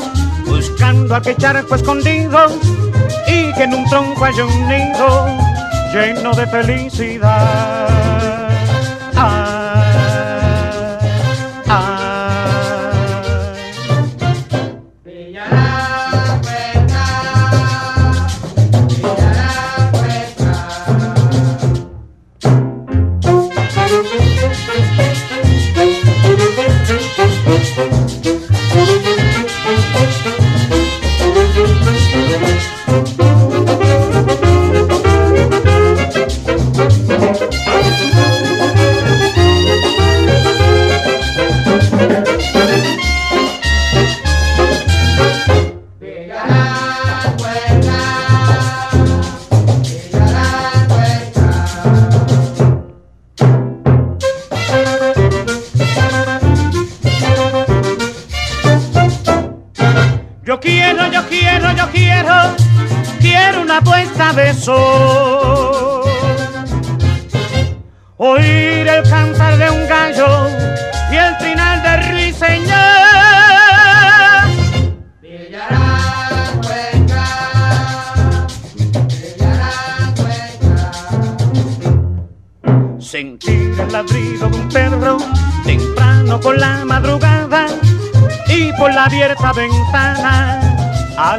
buscando 0.48 1.16
aquel 1.16 1.38
charco 1.38 1.76
escondido 1.76 2.48
que 3.56 3.64
en 3.64 3.74
un 3.74 3.86
tronco 3.86 4.26
haya 4.26 4.46
un 4.46 4.68
nido 4.68 5.28
lleno 5.94 6.34
de 6.34 6.48
felicidad. 6.48 8.25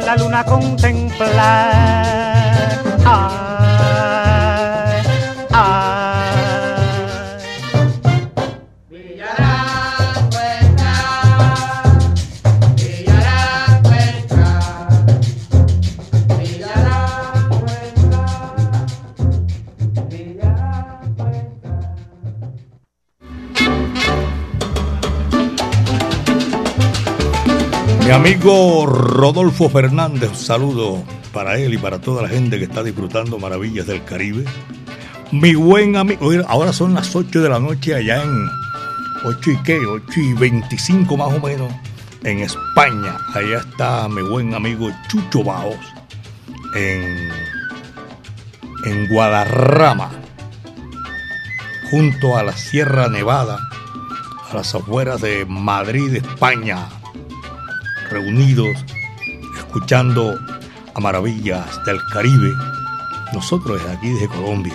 La 0.07 0.15
luna 0.15 0.41
contemplar. 0.45 1.66
Mi 28.07 28.13
amigo 28.13 28.85
Rodolfo 28.85 29.67
Fernández, 29.69 30.31
saludo 30.37 31.03
para 31.33 31.57
él 31.57 31.73
y 31.73 31.77
para 31.77 31.99
toda 31.99 32.21
la 32.21 32.29
gente 32.29 32.57
que 32.57 32.63
está 32.63 32.81
disfrutando 32.81 33.37
Maravillas 33.37 33.85
del 33.85 34.01
Caribe. 34.05 34.45
Mi 35.33 35.55
buen 35.55 35.97
amigo, 35.97 36.31
ahora 36.47 36.71
son 36.71 36.93
las 36.93 37.13
8 37.13 37.41
de 37.41 37.49
la 37.49 37.59
noche 37.59 37.95
allá 37.95 38.23
en 38.23 38.47
8 39.25 39.51
y 39.51 39.57
qué, 39.57 39.79
8 39.85 40.21
y 40.21 40.33
25 40.35 41.17
más 41.17 41.33
o 41.33 41.41
menos 41.45 41.69
en 42.23 42.39
España. 42.39 43.17
Allá 43.35 43.57
está 43.57 44.07
mi 44.07 44.21
buen 44.21 44.53
amigo 44.53 44.89
Chucho 45.09 45.43
Baos 45.43 45.75
en, 46.75 47.29
en 48.85 49.07
Guadarrama, 49.09 50.11
junto 51.91 52.37
a 52.37 52.43
la 52.43 52.53
Sierra 52.53 53.09
Nevada, 53.09 53.59
a 54.49 54.55
las 54.55 54.73
afueras 54.73 55.19
de 55.19 55.45
Madrid, 55.45 56.15
España 56.15 56.87
reunidos 58.09 58.77
escuchando 59.57 60.37
a 60.93 60.99
maravillas 60.99 61.83
del 61.85 61.99
Caribe, 62.11 62.51
nosotros 63.33 63.79
desde 63.79 63.93
aquí 63.95 64.09
desde 64.09 64.27
Colombia. 64.27 64.73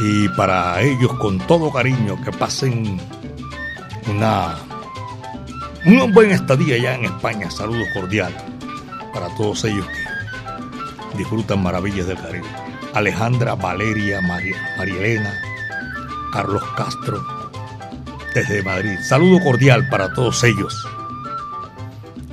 Y 0.00 0.28
para 0.30 0.82
ellos 0.82 1.12
con 1.14 1.38
todo 1.38 1.72
cariño 1.72 2.20
que 2.22 2.30
pasen 2.32 3.00
una 4.08 4.56
un 5.86 6.12
buen 6.12 6.32
estadía 6.32 6.74
allá 6.74 6.96
en 6.96 7.04
España, 7.04 7.50
saludos 7.50 7.86
cordiales 7.94 8.42
para 9.14 9.34
todos 9.36 9.64
ellos 9.64 9.86
que 11.12 11.18
disfrutan 11.18 11.62
maravillas 11.62 12.06
del 12.06 12.18
Caribe. 12.18 12.46
Alejandra 12.92 13.54
Valeria 13.54 14.20
María, 14.20 14.56
Marielena, 14.76 15.32
Carlos 16.32 16.62
Castro, 16.76 17.24
desde 18.34 18.62
Madrid. 18.62 18.98
Saludo 19.02 19.42
cordial 19.42 19.88
para 19.88 20.12
todos 20.12 20.42
ellos 20.44 20.86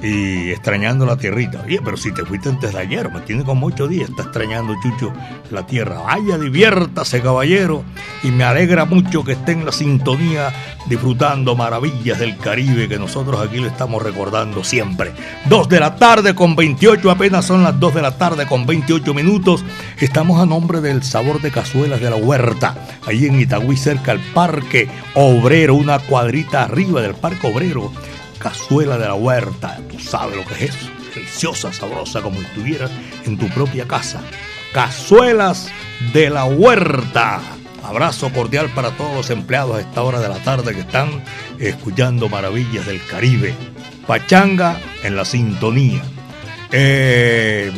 y 0.03 0.51
extrañando 0.51 1.05
la 1.05 1.15
tierrita. 1.15 1.63
Oye, 1.65 1.79
pero 1.83 1.95
si 1.95 2.11
te 2.11 2.25
fuiste 2.25 2.49
antes 2.49 2.73
de 2.73 2.79
ayer, 2.79 3.09
me 3.09 3.21
tiene 3.21 3.43
como 3.43 3.67
ocho 3.67 3.87
días, 3.87 4.09
está 4.09 4.23
extrañando 4.23 4.75
Chucho 4.83 5.13
la 5.49 5.65
tierra. 5.65 6.01
Vaya, 6.01 6.37
diviértase, 6.37 7.21
caballero. 7.21 7.83
Y 8.21 8.31
me 8.31 8.43
alegra 8.43 8.85
mucho 8.85 9.23
que 9.23 9.31
esté 9.31 9.53
en 9.53 9.65
la 9.65 9.71
sintonía 9.71 10.51
disfrutando 10.87 11.55
maravillas 11.55 12.19
del 12.19 12.37
Caribe 12.37 12.89
que 12.89 12.99
nosotros 12.99 13.39
aquí 13.39 13.59
le 13.59 13.67
estamos 13.67 14.03
recordando 14.03 14.63
siempre. 14.63 15.13
Dos 15.45 15.69
de 15.69 15.79
la 15.79 15.95
tarde 15.95 16.35
con 16.35 16.57
28, 16.57 17.09
apenas 17.09 17.45
son 17.45 17.63
las 17.63 17.79
dos 17.79 17.95
de 17.95 18.01
la 18.01 18.17
tarde 18.17 18.45
con 18.45 18.65
28 18.65 19.13
minutos. 19.13 19.63
Estamos 19.99 20.41
a 20.41 20.45
nombre 20.45 20.81
del 20.81 21.03
sabor 21.03 21.41
de 21.41 21.51
cazuelas 21.51 22.01
de 22.01 22.09
la 22.09 22.17
huerta, 22.17 22.75
ahí 23.07 23.25
en 23.25 23.39
Itagüí, 23.39 23.77
cerca 23.77 24.11
al 24.11 24.19
Parque 24.19 24.89
Obrero, 25.15 25.75
una 25.75 25.99
cuadrita 25.99 26.63
arriba 26.63 27.01
del 27.01 27.15
Parque 27.15 27.47
Obrero 27.47 27.91
cazuela 28.43 28.97
de 28.97 29.07
la 29.07 29.15
huerta. 29.15 29.79
Tú 29.89 29.97
sabes 29.99 30.35
lo 30.35 30.45
que 30.45 30.53
es 30.53 30.75
eso. 30.75 30.89
Deliciosa, 31.15 31.71
sabrosa, 31.71 32.21
como 32.21 32.39
si 32.39 32.45
estuvieras 32.45 32.91
en 33.25 33.37
tu 33.37 33.47
propia 33.49 33.87
casa. 33.87 34.21
Cazuelas 34.73 35.71
de 36.13 36.29
la 36.29 36.43
huerta. 36.43 37.41
Abrazo 37.83 38.31
cordial 38.31 38.69
para 38.75 38.91
todos 38.91 39.15
los 39.15 39.29
empleados 39.29 39.77
a 39.77 39.81
esta 39.81 40.03
hora 40.03 40.19
de 40.19 40.29
la 40.29 40.39
tarde 40.43 40.73
que 40.73 40.81
están 40.81 41.23
escuchando 41.59 42.29
Maravillas 42.29 42.85
del 42.85 43.05
Caribe. 43.07 43.55
Pachanga 44.05 44.79
en 45.03 45.15
la 45.15 45.25
sintonía. 45.25 46.01
Eh, 46.71 47.71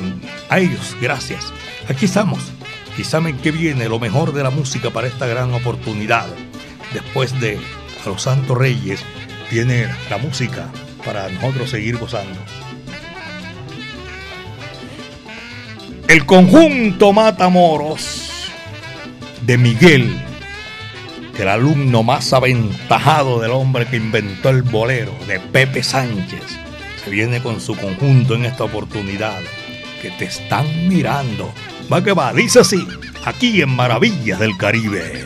a 0.50 0.60
ellos, 0.60 0.96
gracias. 1.00 1.54
Aquí 1.88 2.06
estamos. 2.06 2.40
Y 2.98 3.04
saben 3.04 3.38
que 3.38 3.52
viene 3.52 3.90
lo 3.90 4.00
mejor 4.00 4.34
de 4.34 4.42
la 4.42 4.50
música 4.50 4.90
para 4.90 5.08
esta 5.08 5.28
gran 5.28 5.54
oportunidad. 5.54 6.28
Después 6.94 7.40
de 7.40 7.60
a 8.06 8.10
los 8.10 8.22
Santos 8.22 8.58
Reyes, 8.58 9.04
tiene 9.50 9.88
la 10.10 10.18
música 10.18 10.70
para 11.06 11.30
nosotros 11.30 11.70
seguir 11.70 11.98
gozando. 11.98 12.40
El 16.08 16.26
conjunto 16.26 17.14
Matamoros 17.14 18.52
de 19.42 19.58
Miguel, 19.58 20.16
el 21.38 21.48
alumno 21.48 22.04
más 22.04 22.32
aventajado 22.32 23.40
del 23.40 23.52
hombre 23.52 23.86
que 23.86 23.98
inventó 23.98 24.50
el 24.50 24.62
bolero, 24.62 25.14
de 25.28 25.40
Pepe 25.40 25.84
Sánchez, 25.84 26.44
se 27.04 27.10
viene 27.10 27.42
con 27.42 27.60
su 27.60 27.76
conjunto 27.76 28.36
en 28.36 28.46
esta 28.46 28.64
oportunidad. 28.64 29.42
Que 30.02 30.12
te 30.12 30.26
están 30.26 30.88
mirando. 30.88 31.52
Va 31.92 32.04
que 32.04 32.14
va, 32.14 32.34
dice 32.34 32.60
así, 32.60 32.86
aquí 33.26 33.62
en 33.62 33.70
Maravillas 33.70 34.40
del 34.40 34.56
Caribe. 34.58 35.24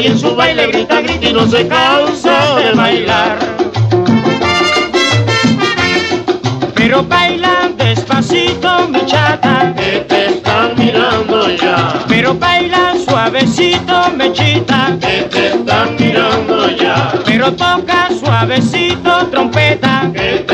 Y 0.00 0.06
en 0.06 0.18
su 0.18 0.36
baile 0.36 0.66
grita, 0.68 1.00
grita 1.00 1.28
y 1.28 1.32
no 1.32 1.46
se 1.46 1.66
cansa 1.66 2.56
de 2.56 2.72
bailar. 2.72 3.38
Pero 6.74 7.02
bailan 7.02 7.76
despacito 7.76 8.88
mi 8.88 9.04
chata, 9.06 9.74
que 9.76 10.00
te 10.08 10.26
están 10.26 10.76
mirando 10.76 11.50
ya. 11.50 12.04
Pero 12.06 12.34
bailan 12.34 13.00
suavecito 13.04 14.10
mechita, 14.16 14.96
que 15.00 15.22
te 15.22 15.48
están 15.48 15.96
mirando 15.98 16.70
ya. 16.70 17.12
Pero 17.24 17.52
toca 17.52 18.08
suavecito 18.20 19.26
trompeta 19.30 20.10
que 20.14 20.44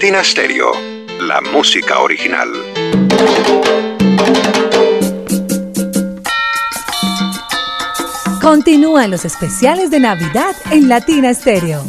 Stereo, 0.00 0.72
la 1.20 1.40
música 1.40 2.00
original. 2.00 2.50
Continúan 8.42 9.10
los 9.10 9.24
especiales 9.24 9.90
de 9.90 10.00
Navidad 10.00 10.54
en 10.70 10.88
Latina 10.88 11.32
Stereo. 11.32 11.84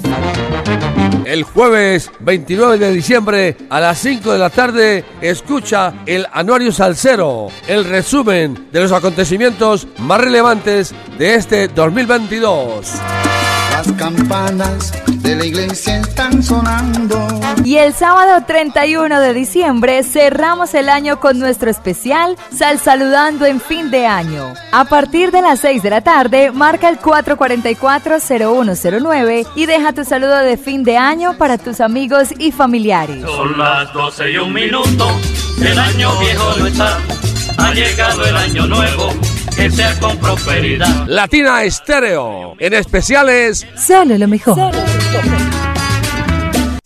El 1.25 1.43
jueves 1.43 2.11
29 2.19 2.77
de 2.77 2.91
diciembre 2.91 3.57
a 3.69 3.79
las 3.81 3.97
5 3.99 4.31
de 4.31 4.39
la 4.39 4.49
tarde 4.49 5.03
escucha 5.21 5.93
el 6.05 6.25
Anuario 6.31 6.71
Salcero, 6.71 7.47
el 7.67 7.83
resumen 7.85 8.67
de 8.71 8.81
los 8.81 8.91
acontecimientos 8.91 9.87
más 9.99 10.21
relevantes 10.21 10.93
de 11.17 11.35
este 11.35 11.67
2022. 11.67 12.93
Las 13.85 13.93
campanas 13.97 14.93
de 15.21 15.35
la 15.35 15.45
iglesia 15.45 15.99
están 15.99 16.41
sonando. 16.41 17.27
Y 17.63 17.77
el 17.77 17.93
sábado 17.93 18.43
31 18.47 19.19
de 19.19 19.33
diciembre 19.33 20.01
cerramos 20.03 20.73
el 20.73 20.89
año 20.89 21.19
con 21.19 21.37
nuestro 21.37 21.69
especial 21.69 22.35
Sal 22.51 22.79
Saludando 22.79 23.45
en 23.45 23.61
fin 23.61 23.91
de 23.91 24.07
año. 24.07 24.55
A 24.71 24.85
partir 24.85 25.29
de 25.29 25.43
las 25.43 25.59
6 25.59 25.83
de 25.83 25.91
la 25.91 26.01
tarde, 26.01 26.51
marca 26.51 26.89
el 26.89 26.99
444-0109 26.99 29.45
y 29.55 29.67
deja 29.67 29.93
tu 29.93 30.03
saludo 30.03 30.39
de 30.39 30.57
fin 30.57 30.83
de 30.83 30.97
año 30.97 31.37
para 31.37 31.59
tus 31.59 31.79
amigos 31.79 32.29
y 32.39 32.51
familiares. 32.51 33.23
Son 33.23 33.55
las 33.55 33.93
12 33.93 34.31
y 34.31 34.37
un 34.37 34.51
minuto, 34.51 35.07
el 35.61 35.77
año 35.77 36.09
viejo 36.19 36.55
no 36.57 36.65
está, 36.65 36.97
ha 37.65 37.73
llegado 37.73 38.23
el 38.25 38.35
año 38.35 38.67
nuevo 38.67 39.09
que 39.55 39.71
sea 39.71 39.97
con 39.99 40.17
prosperidad. 40.17 41.07
Latina 41.07 41.63
Estéreo, 41.63 42.55
en 42.59 42.73
especiales, 42.73 43.65
solo 43.75 44.17
lo 44.17 44.27
mejor. 44.27 44.71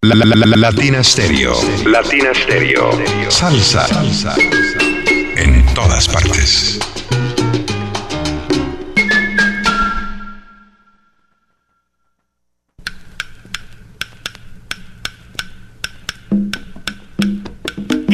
La, 0.01 0.15
la, 0.15 0.25
la, 0.25 0.47
la, 0.47 0.57
Latina 0.57 1.05
Stereo. 1.05 1.55
Latina 1.85 2.31
Stereo. 2.35 2.91
Salsa. 3.29 3.87
Salsa. 3.87 4.35
En 5.37 5.65
todas 5.75 6.09
partes. 6.09 6.79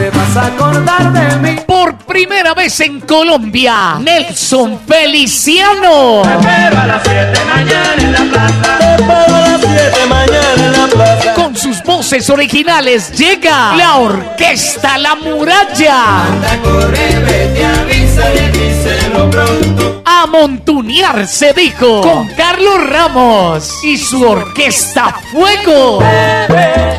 Te 0.00 0.08
vas 0.08 0.34
a 0.34 0.46
acordar 0.46 1.12
de 1.12 1.36
mí. 1.40 1.60
Por 1.66 1.94
primera 2.06 2.54
vez 2.54 2.80
en 2.80 3.00
Colombia, 3.00 3.98
Nelson 4.00 4.80
Feliciano. 4.88 6.22
Te 6.22 6.30
espero 6.30 6.80
a 6.80 6.86
las 6.86 7.02
7 7.02 7.40
mañana 7.44 7.94
en 7.98 8.12
la 8.12 8.18
plaza. 8.20 8.78
Te 8.78 8.94
espero 8.94 9.34
a 9.34 9.40
las 9.40 9.60
7 9.60 10.06
mañana 10.08 10.64
en 10.64 10.72
la 10.72 10.86
plaza. 10.86 11.34
Con 11.34 11.54
sus 11.54 11.82
voces 11.82 12.30
originales 12.30 13.12
llega 13.12 13.76
la 13.76 13.96
Orquesta 13.96 14.96
La 14.96 15.16
Muralla. 15.16 16.22
Anda, 16.24 16.58
corre, 16.62 17.18
vete, 17.18 17.62
avisa 17.62 18.34
y 18.34 18.50
díselo 18.52 19.28
pronto. 19.28 20.02
A 20.06 20.26
montunear 20.26 21.26
se 21.26 21.52
dijo 21.52 22.00
con 22.00 22.26
Carlos 22.28 22.88
Ramos 22.88 23.84
y 23.84 23.98
su 23.98 24.26
Orquesta 24.26 25.14
Fuego. 25.30 25.98
Bebé, 25.98 26.98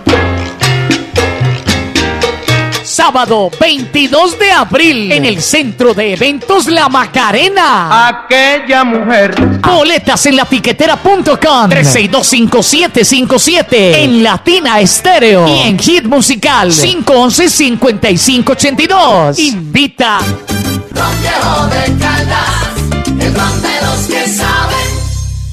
Sábado 2.91 3.49
22 3.57 4.37
de 4.37 4.51
abril 4.51 5.09
en 5.13 5.23
el 5.23 5.41
Centro 5.41 5.93
de 5.93 6.11
Eventos 6.11 6.67
La 6.67 6.89
Macarena. 6.89 8.09
Aquella 8.09 8.83
mujer. 8.83 9.33
Boletas 9.61 10.25
en 10.25 10.35
latiquetera.com 10.35 11.69
3625757 11.69 13.67
en 13.71 14.21
Latina 14.21 14.81
Estéreo 14.81 15.47
y 15.47 15.69
en 15.69 15.79
Hit 15.79 16.03
Musical 16.03 16.69
511-5582. 16.69 19.39
Invita. 19.39 20.19
Ron 20.19 21.21
Viejo 21.21 21.67
de 21.67 21.97
Caldas, 21.97 22.75
el 23.07 23.33
ron 23.33 23.61
de 23.61 23.81
los 23.85 24.05
que 24.07 24.27
saben. 24.27 24.75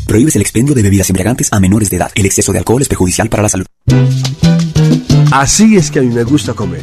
Prohíbes 0.09 0.34
el 0.34 0.43
expendio 0.43 0.74
de 0.74 0.82
bebidas 0.82 1.09
embriagantes 1.09 1.53
a 1.53 1.61
menores 1.61 1.89
de 1.89 1.99
edad. 1.99 2.11
El 2.16 2.26
exceso 2.26 2.51
de 2.51 2.59
alcohol 2.59 2.82
es 2.82 2.89
perjudicial 2.89 3.28
para 3.28 3.45
la 3.45 3.49
salud. 3.49 3.66
Así 5.30 5.76
es 5.76 5.93
que 5.93 6.01
a 6.01 6.03
mí 6.03 6.09
me 6.09 6.24
gusta 6.24 6.55
comer. 6.55 6.82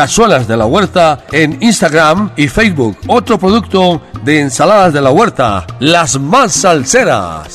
Cazuelas 0.00 0.48
de 0.48 0.56
la 0.56 0.64
Huerta 0.64 1.26
en 1.30 1.62
Instagram 1.62 2.30
y 2.34 2.48
Facebook. 2.48 2.96
Otro 3.06 3.38
producto 3.38 4.00
de 4.24 4.40
ensaladas 4.40 4.94
de 4.94 5.02
la 5.02 5.10
huerta, 5.10 5.66
las 5.78 6.18
más 6.18 6.52
salseras. 6.52 7.54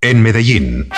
En 0.00 0.22
Medellín. 0.22 0.88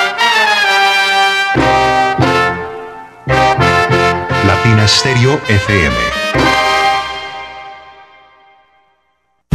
Latina 3.27 4.87
Stereo 4.87 5.41
FM. 5.49 6.14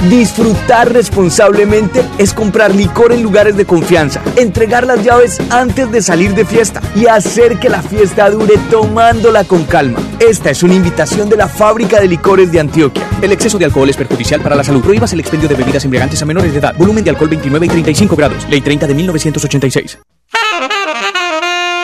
Disfrutar 0.07 0.93
responsablemente 0.93 2.05
es 2.17 2.33
comprar 2.33 2.73
licor 2.73 3.11
en 3.11 3.21
lugares 3.21 3.57
de 3.57 3.65
confianza, 3.65 4.21
entregar 4.37 4.87
las 4.87 5.03
llaves 5.03 5.39
antes 5.49 5.91
de 5.91 6.01
salir 6.01 6.33
de 6.33 6.45
fiesta 6.45 6.81
y 6.95 7.07
hacer 7.07 7.59
que 7.59 7.69
la 7.69 7.81
fiesta 7.81 8.29
dure 8.29 8.57
tomándola 8.71 9.43
con 9.43 9.65
calma. 9.65 9.99
Esta 10.19 10.51
es 10.51 10.63
una 10.63 10.73
invitación 10.73 11.29
de 11.29 11.35
la 11.35 11.49
Fábrica 11.49 11.99
de 11.99 12.07
Licores 12.07 12.49
de 12.51 12.61
Antioquia. 12.61 13.05
El 13.21 13.33
exceso 13.33 13.57
de 13.57 13.65
alcohol 13.65 13.89
es 13.89 13.97
perjudicial 13.97 14.39
para 14.41 14.55
la 14.55 14.63
salud. 14.63 14.81
Prohíbas 14.81 15.11
el 15.11 15.19
expendio 15.19 15.49
de 15.49 15.55
bebidas 15.55 15.83
embriagantes 15.83 16.21
a 16.21 16.25
menores 16.25 16.53
de 16.53 16.59
edad. 16.59 16.75
Volumen 16.77 17.03
de 17.03 17.09
alcohol 17.09 17.29
29 17.29 17.65
y 17.65 17.69
35 17.69 18.15
grados. 18.15 18.47
Ley 18.49 18.61
30 18.61 18.87
de 18.87 18.95
1986. 18.95 19.99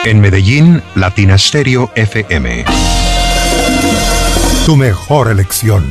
En 0.04 0.20
Medellín, 0.20 0.82
Latina 0.94 1.36
Stereo 1.36 1.90
FM. 1.94 2.64
Tu 4.64 4.76
mejor 4.76 5.30
elección. 5.30 5.90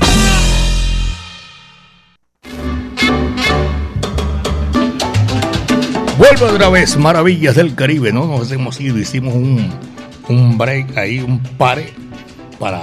Vuelvo 6.28 6.48
otra 6.48 6.70
vez, 6.70 6.98
Maravillas 6.98 7.54
del 7.54 7.76
Caribe, 7.76 8.12
¿no? 8.12 8.26
Nos 8.26 8.52
hemos 8.52 8.82
ido, 8.82 8.98
hicimos 8.98 9.36
un, 9.36 9.72
un 10.28 10.58
break 10.58 10.98
ahí, 10.98 11.20
un 11.20 11.38
pare, 11.40 11.94
para 12.60 12.82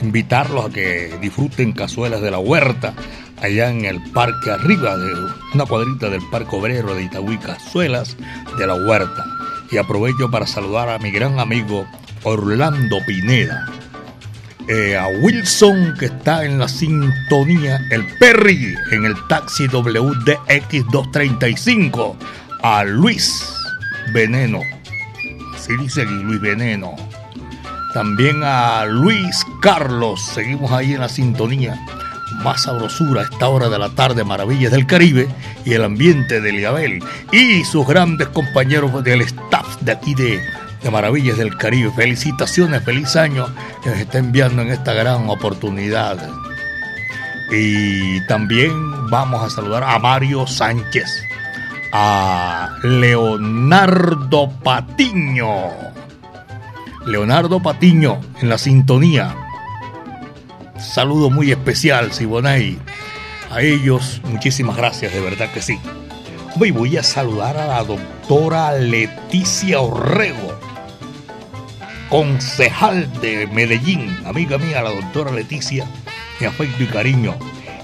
invitarlos 0.00 0.64
a 0.64 0.70
que 0.70 1.14
disfruten 1.20 1.72
cazuelas 1.72 2.22
de 2.22 2.30
la 2.30 2.38
huerta, 2.38 2.94
allá 3.42 3.68
en 3.68 3.84
el 3.84 4.00
parque 4.12 4.50
arriba 4.50 4.96
de 4.96 5.12
una 5.52 5.66
cuadrita 5.66 6.08
del 6.08 6.22
Parque 6.30 6.56
Obrero 6.56 6.94
de 6.94 7.02
Itagüí, 7.02 7.36
cazuelas 7.36 8.16
de 8.58 8.66
la 8.66 8.74
huerta. 8.74 9.26
Y 9.70 9.76
aprovecho 9.76 10.30
para 10.30 10.46
saludar 10.46 10.88
a 10.88 10.98
mi 10.98 11.10
gran 11.10 11.38
amigo 11.38 11.86
Orlando 12.22 12.96
Pineda, 13.06 13.66
eh, 14.68 14.96
a 14.96 15.06
Wilson 15.22 15.96
que 15.98 16.06
está 16.06 16.46
en 16.46 16.58
la 16.58 16.66
sintonía, 16.66 17.78
el 17.90 18.06
Perry 18.18 18.74
en 18.90 19.04
el 19.04 19.14
taxi 19.28 19.66
WDX 19.66 20.90
235, 20.90 22.16
a 22.62 22.84
Luis 22.84 23.52
Veneno, 24.12 24.60
así 25.54 25.76
dice 25.76 26.04
Luis 26.04 26.40
Veneno, 26.40 26.94
también 27.94 28.42
a 28.42 28.84
Luis 28.86 29.44
Carlos, 29.60 30.20
seguimos 30.34 30.70
ahí 30.72 30.94
en 30.94 31.00
la 31.00 31.08
sintonía, 31.08 31.78
más 32.42 32.62
sabrosura 32.62 33.22
a 33.22 33.24
esta 33.24 33.48
hora 33.48 33.68
de 33.68 33.78
la 33.78 33.90
tarde, 33.90 34.24
maravillas 34.24 34.72
del 34.72 34.86
Caribe 34.86 35.28
y 35.64 35.74
el 35.74 35.84
ambiente 35.84 36.40
de 36.40 36.52
Liabel 36.52 37.02
y 37.32 37.64
sus 37.64 37.86
grandes 37.86 38.28
compañeros 38.28 39.02
del 39.04 39.22
staff 39.22 39.80
de 39.80 39.92
aquí 39.92 40.14
de 40.14 40.40
de 40.82 40.90
Maravillas 40.90 41.36
del 41.36 41.56
Caribe. 41.56 41.90
Felicitaciones, 41.94 42.82
feliz 42.82 43.16
año 43.16 43.46
que 43.82 43.90
nos 43.90 43.98
está 43.98 44.18
enviando 44.18 44.62
en 44.62 44.68
esta 44.68 44.92
gran 44.92 45.28
oportunidad. 45.28 46.18
Y 47.50 48.24
también 48.26 48.72
vamos 49.10 49.42
a 49.42 49.50
saludar 49.50 49.84
a 49.84 49.98
Mario 49.98 50.46
Sánchez, 50.46 51.24
a 51.92 52.76
Leonardo 52.82 54.50
Patiño. 54.62 55.70
Leonardo 57.06 57.60
Patiño 57.60 58.20
en 58.40 58.48
la 58.48 58.58
sintonía. 58.58 59.34
Saludo 60.78 61.30
muy 61.30 61.50
especial, 61.50 62.12
Siboney. 62.12 62.78
A 63.50 63.62
ellos, 63.62 64.20
muchísimas 64.24 64.76
gracias, 64.76 65.12
de 65.12 65.20
verdad 65.20 65.50
que 65.52 65.60
sí. 65.60 65.78
Hoy 66.58 66.70
voy 66.70 66.96
a 66.96 67.02
saludar 67.02 67.56
a 67.56 67.66
la 67.66 67.84
doctora 67.84 68.72
Leticia 68.72 69.80
Orrego, 69.80 70.58
concejal 72.08 73.10
de 73.20 73.46
Medellín, 73.48 74.16
amiga 74.26 74.58
mía, 74.58 74.82
la 74.82 74.90
doctora 74.90 75.32
Leticia, 75.32 75.86
mi 76.38 76.46
afecto 76.46 76.82
y 76.82 76.86
cariño. 76.86 77.36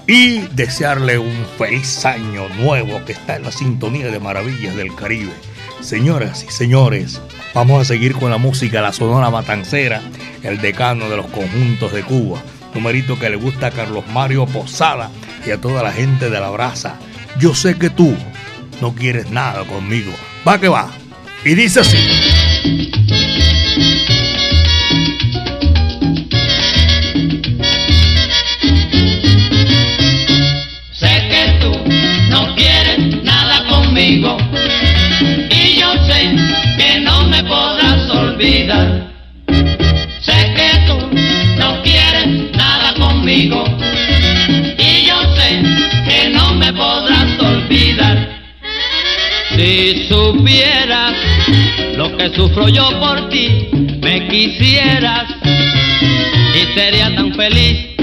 Y 0.07 0.39
desearle 0.53 1.17
un 1.17 1.45
feliz 1.57 2.05
año 2.05 2.47
nuevo 2.59 3.03
que 3.03 3.11
está 3.11 3.35
en 3.35 3.43
la 3.43 3.51
sintonía 3.51 4.07
de 4.07 4.21
Maravillas 4.21 4.73
del 4.77 4.95
Caribe. 4.95 5.33
Señoras 5.81 6.45
y 6.47 6.51
señores, 6.51 7.21
vamos 7.53 7.81
a 7.81 7.85
seguir 7.85 8.13
con 8.13 8.31
la 8.31 8.37
música, 8.37 8.81
la 8.81 8.93
Sonora 8.93 9.29
Matancera, 9.29 10.01
el 10.43 10.61
decano 10.61 11.09
de 11.09 11.17
los 11.17 11.27
conjuntos 11.27 11.91
de 11.91 12.03
Cuba. 12.03 12.41
Numerito 12.73 13.19
que 13.19 13.29
le 13.29 13.35
gusta 13.35 13.67
a 13.67 13.71
Carlos 13.71 14.07
Mario 14.07 14.45
Posada 14.45 15.11
y 15.45 15.51
a 15.51 15.59
toda 15.59 15.83
la 15.83 15.91
gente 15.91 16.29
de 16.29 16.39
la 16.39 16.51
brasa. 16.51 16.97
Yo 17.37 17.53
sé 17.53 17.77
que 17.77 17.89
tú 17.89 18.15
no 18.79 18.95
quieres 18.95 19.29
nada 19.29 19.65
conmigo. 19.65 20.13
Va 20.47 20.57
que 20.57 20.69
va. 20.69 20.89
Y 21.43 21.53
dice 21.53 21.81
así. 21.81 21.97
Olvidar. 38.37 39.07
Sé 40.21 40.53
que 40.55 40.69
tú 40.85 40.97
no 41.57 41.81
quieres 41.81 42.51
nada 42.55 42.93
conmigo 42.93 43.63
y 44.77 45.07
yo 45.07 45.35
sé 45.35 45.63
que 46.07 46.29
no 46.29 46.53
me 46.53 46.71
podrás 46.73 47.39
olvidar. 47.39 48.29
Si 49.55 50.07
supieras 50.07 51.15
lo 51.95 52.15
que 52.15 52.29
sufro 52.29 52.69
yo 52.69 52.87
por 52.99 53.29
ti, 53.29 53.69
me 54.01 54.27
quisieras 54.27 55.25
y 56.53 56.79
sería 56.79 57.15
tan 57.15 57.33
feliz. 57.33 57.96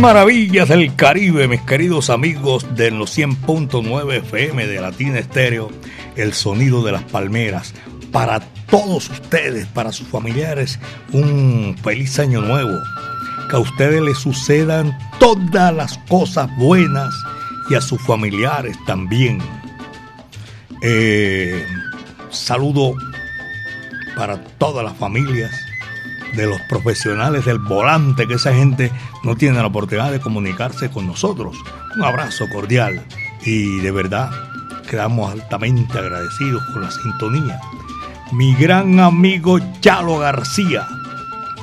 Maravillas 0.00 0.68
del 0.68 0.94
Caribe, 0.94 1.48
mis 1.48 1.60
queridos 1.62 2.08
amigos 2.08 2.76
de 2.76 2.92
los 2.92 3.18
100.9 3.18 4.18
FM 4.18 4.68
de 4.68 4.80
Latina 4.80 5.18
Estéreo, 5.18 5.70
el 6.14 6.34
sonido 6.34 6.84
de 6.84 6.92
las 6.92 7.02
palmeras. 7.02 7.74
Para 8.12 8.38
todos 8.70 9.10
ustedes, 9.10 9.66
para 9.66 9.90
sus 9.90 10.06
familiares, 10.06 10.78
un 11.12 11.76
feliz 11.82 12.16
año 12.20 12.40
nuevo. 12.40 12.78
Que 13.50 13.56
a 13.56 13.58
ustedes 13.58 14.00
les 14.00 14.18
sucedan 14.18 14.96
todas 15.18 15.74
las 15.74 15.98
cosas 16.08 16.48
buenas 16.58 17.12
y 17.68 17.74
a 17.74 17.80
sus 17.80 18.00
familiares 18.02 18.76
también. 18.86 19.40
Eh, 20.80 21.66
saludo 22.30 22.94
para 24.14 24.40
todas 24.58 24.84
las 24.84 24.96
familias 24.96 25.50
de 26.36 26.46
los 26.46 26.60
profesionales 26.62 27.44
del 27.44 27.58
volante, 27.58 28.26
que 28.26 28.34
esa 28.34 28.54
gente 28.54 28.92
no 29.24 29.36
tiene 29.36 29.58
la 29.58 29.66
oportunidad 29.66 30.10
de 30.10 30.20
comunicarse 30.20 30.90
con 30.90 31.06
nosotros. 31.06 31.56
Un 31.96 32.04
abrazo 32.04 32.48
cordial 32.52 33.04
y 33.44 33.78
de 33.78 33.90
verdad 33.90 34.30
quedamos 34.88 35.32
altamente 35.32 35.98
agradecidos 35.98 36.62
con 36.72 36.82
la 36.82 36.90
sintonía. 36.90 37.60
Mi 38.32 38.54
gran 38.54 39.00
amigo 39.00 39.58
Chalo 39.80 40.18
García 40.18 40.86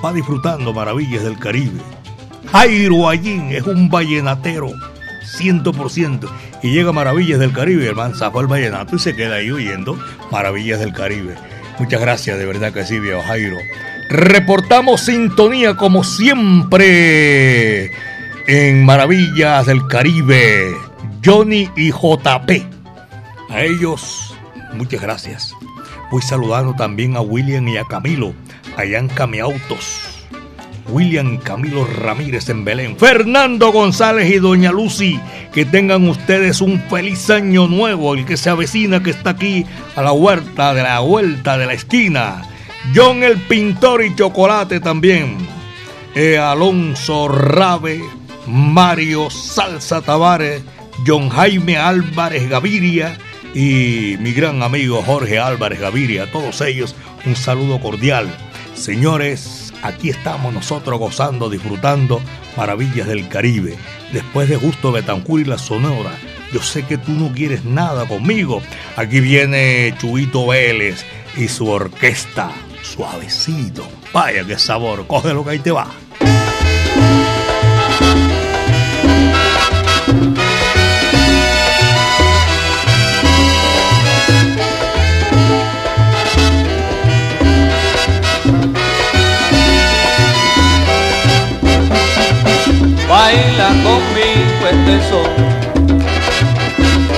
va 0.04 0.14
disfrutando 0.14 0.74
maravillas 0.74 1.24
del 1.24 1.38
Caribe. 1.38 1.80
Jairo 2.52 3.10
Allín 3.10 3.52
es 3.52 3.64
un 3.64 3.90
vallenatero, 3.90 4.72
100%, 5.40 6.30
y 6.64 6.72
llega 6.72 6.90
a 6.90 6.94
Maravillas 6.94 7.40
del 7.40 7.52
Caribe, 7.52 7.88
el 7.88 7.96
man 7.96 8.16
sacó 8.16 8.42
el 8.42 8.48
vallenato 8.48 8.96
y 8.96 9.00
se 9.00 9.16
queda 9.16 9.36
ahí 9.36 9.52
oyendo 9.52 10.00
Maravillas 10.32 10.80
del 10.80 10.94
Caribe. 10.94 11.36
Muchas 11.80 12.00
gracias, 12.00 12.38
de 12.38 12.46
verdad 12.46 12.72
que 12.72 12.86
sí, 12.86 13.00
viejo 13.00 13.22
Jairo. 13.24 13.58
Reportamos 14.10 15.02
sintonía 15.02 15.76
como 15.76 16.04
siempre 16.04 17.92
en 18.48 18.86
Maravillas 18.86 19.66
del 19.66 19.88
Caribe. 19.88 20.76
Johnny 21.24 21.70
y 21.76 21.90
JP. 21.90 22.52
A 23.50 23.62
ellos, 23.64 24.36
muchas 24.74 25.02
gracias. 25.02 25.54
Voy 26.12 26.22
saludando 26.22 26.76
también 26.76 27.16
a 27.16 27.22
William 27.22 27.68
y 27.68 27.78
a 27.78 27.86
Camilo, 27.86 28.34
allá 28.78 29.00
en 29.00 29.08
Camiautos. 29.08 30.28
William 30.90 31.38
Camilo 31.38 31.84
Ramírez 31.86 32.48
en 32.50 32.64
Belén. 32.64 32.96
Fernando 32.98 33.72
González 33.72 34.30
y 34.30 34.38
Doña 34.38 34.72
Lucy, 34.72 35.20
que 35.52 35.66
tengan 35.66 36.08
ustedes 36.08 36.62
un 36.62 36.80
feliz 36.90 37.32
año 37.32 37.68
nuevo, 37.68 38.14
el 38.14 38.26
que 38.26 38.38
se 38.38 38.52
avecina 38.52 39.02
que 39.02 39.10
está 39.10 39.32
aquí 39.32 39.66
a 39.96 40.04
la 40.04 40.12
huerta 40.12 40.76
de 40.76 40.84
la 40.84 41.00
vuelta 41.00 41.58
de 41.58 41.66
la 41.66 41.74
esquina. 41.74 42.44
John 42.94 43.24
el 43.24 43.38
Pintor 43.38 44.04
y 44.04 44.16
Chocolate 44.16 44.80
también. 44.80 45.38
Eh, 46.14 46.38
Alonso 46.38 47.28
Rabe, 47.28 48.02
Mario 48.48 49.30
Salsa 49.30 50.02
Tavares, 50.02 50.62
John 51.06 51.30
Jaime 51.30 51.78
Álvarez 51.78 52.48
Gaviria 52.50 53.18
y 53.54 54.16
mi 54.20 54.32
gran 54.34 54.62
amigo 54.62 55.02
Jorge 55.02 55.40
Álvarez 55.40 55.80
Gaviria. 55.80 56.24
A 56.24 56.32
todos 56.32 56.62
ellos 56.62 56.96
un 57.26 57.36
saludo 57.36 57.80
cordial. 57.80 58.30
Señores, 58.76 59.74
aquí 59.82 60.10
estamos 60.10 60.54
nosotros 60.54 61.00
gozando, 61.00 61.50
disfrutando 61.50 62.22
maravillas 62.56 63.08
del 63.08 63.28
Caribe. 63.28 63.76
Después 64.14 64.48
de 64.48 64.58
Justo 64.58 64.92
Betancur 64.92 65.42
y 65.42 65.46
la 65.46 65.58
Sonora, 65.58 66.12
yo 66.54 66.62
sé 66.62 66.86
que 66.86 66.98
tú 66.98 67.12
no 67.12 67.34
quieres 67.34 67.66
nada 67.66 68.08
conmigo. 68.08 68.62
Aquí 68.96 69.20
viene 69.20 69.94
Chuito 69.98 70.48
Vélez 70.48 71.04
y 71.36 71.48
su 71.48 71.68
orquesta 71.68 72.52
suavecito. 72.86 73.88
Vaya 74.14 74.46
qué 74.46 74.58
sabor, 74.58 75.08
coge 75.08 75.34
lo 75.34 75.44
que 75.44 75.52
ahí 75.52 75.60
te 75.60 75.72
va. 75.72 75.88
Baila 93.10 93.68
conmigo 93.84 94.68
este 94.72 95.10
son. 95.10 95.32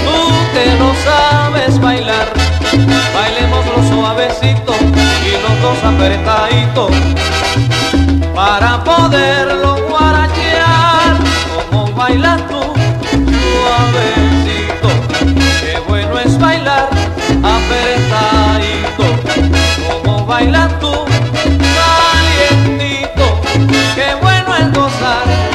Tú 0.04 0.20
que 0.54 0.66
no 0.78 0.94
sabes 1.04 1.80
bailar, 1.80 2.37
bailemos 3.14 3.66
lo 3.66 3.90
suavecito 3.90 4.74
dos 5.62 5.84
apretaditos 5.84 6.92
para 8.36 8.84
poderlo 8.84 9.78
guarachear. 9.90 11.18
Como 11.70 11.92
bailas 11.94 12.42
tú 12.48 12.62
suavecito 13.54 14.90
qué 15.62 15.80
bueno 15.88 16.20
es 16.20 16.38
bailar 16.40 16.90
apretadito. 17.58 19.06
Como 20.04 20.26
bailas 20.26 20.80
tú 20.80 20.92
calientito 21.78 23.26
qué 23.96 24.16
bueno 24.22 24.56
es 24.56 24.74
gozar 24.74 25.47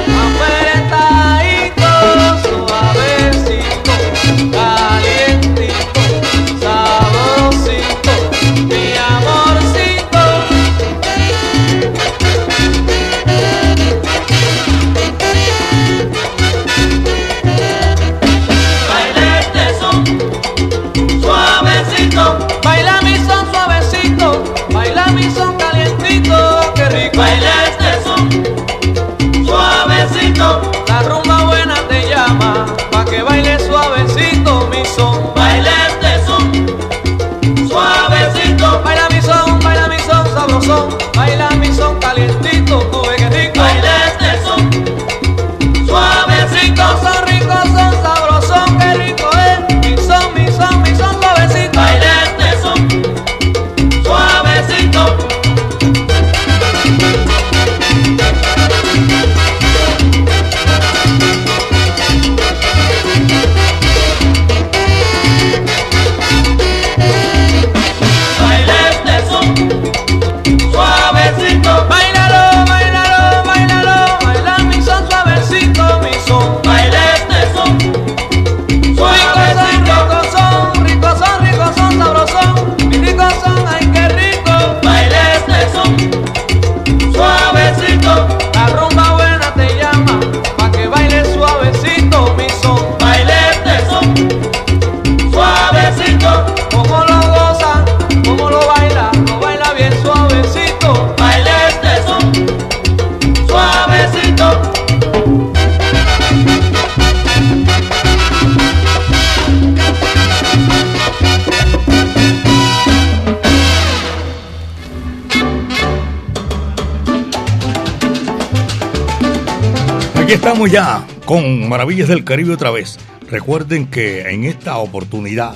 estamos 120.42 120.72
ya 120.72 121.06
con 121.24 121.68
Maravillas 121.68 122.08
del 122.08 122.24
Caribe 122.24 122.54
otra 122.54 122.72
vez. 122.72 122.98
Recuerden 123.30 123.86
que 123.86 124.22
en 124.28 124.42
esta 124.42 124.76
oportunidad 124.78 125.54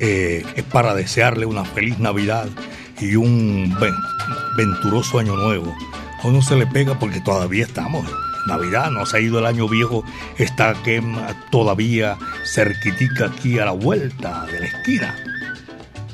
eh, 0.00 0.42
es 0.56 0.62
para 0.64 0.94
desearle 0.94 1.44
una 1.44 1.62
feliz 1.66 1.98
Navidad 1.98 2.48
y 2.98 3.16
un 3.16 3.76
venturoso 4.56 5.18
año 5.18 5.36
nuevo. 5.36 5.76
A 6.22 6.28
uno 6.28 6.40
se 6.40 6.56
le 6.56 6.66
pega 6.66 6.98
porque 6.98 7.20
todavía 7.20 7.64
estamos 7.64 8.10
Navidad, 8.46 8.90
no 8.90 9.04
ha 9.04 9.20
ido 9.20 9.40
el 9.40 9.44
año 9.44 9.68
viejo, 9.68 10.02
está 10.38 10.72
que 10.72 11.02
todavía 11.50 12.16
cerquitica 12.46 13.26
aquí 13.26 13.58
a 13.58 13.66
la 13.66 13.72
vuelta 13.72 14.46
de 14.46 14.60
la 14.60 14.66
esquina. 14.66 15.14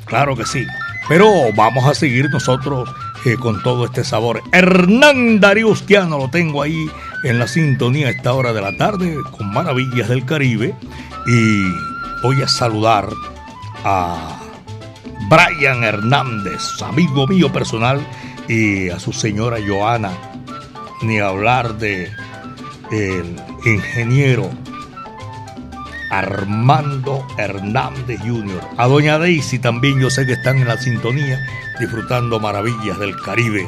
Claro 0.03 0.35
que 0.35 0.45
sí, 0.45 0.65
pero 1.07 1.31
vamos 1.55 1.85
a 1.85 1.93
seguir 1.93 2.29
nosotros 2.29 2.89
eh, 3.25 3.35
con 3.37 3.61
todo 3.61 3.85
este 3.85 4.03
sabor. 4.03 4.41
Hernán 4.51 5.39
Dariustiano 5.39 6.17
lo 6.17 6.29
tengo 6.29 6.61
ahí 6.61 6.85
en 7.23 7.39
la 7.39 7.47
sintonía 7.47 8.07
a 8.07 8.11
esta 8.11 8.33
hora 8.33 8.53
de 8.53 8.61
la 8.61 8.75
tarde 8.77 9.15
con 9.37 9.51
Maravillas 9.51 10.09
del 10.09 10.25
Caribe 10.25 10.73
y 11.27 11.63
voy 12.23 12.41
a 12.41 12.47
saludar 12.47 13.09
a 13.83 14.39
Brian 15.29 15.83
Hernández, 15.83 16.81
amigo 16.83 17.27
mío 17.27 17.51
personal, 17.51 18.05
y 18.47 18.89
a 18.89 18.99
su 18.99 19.13
señora 19.13 19.57
Joana, 19.65 20.11
ni 21.03 21.19
hablar 21.19 21.77
de 21.77 22.09
el 22.91 23.35
ingeniero 23.65 24.49
Armando 26.09 27.25
Hernández 27.37 28.19
Jr. 28.19 28.61
A 28.77 28.87
doña 28.87 29.17
Daisy 29.17 29.59
también 29.59 29.99
yo 29.99 30.09
sé 30.09 30.25
que 30.25 30.33
están 30.33 30.57
en 30.57 30.67
la 30.67 30.77
sintonía 30.77 31.39
disfrutando 31.81 32.39
maravillas 32.39 32.99
del 32.99 33.19
Caribe 33.19 33.67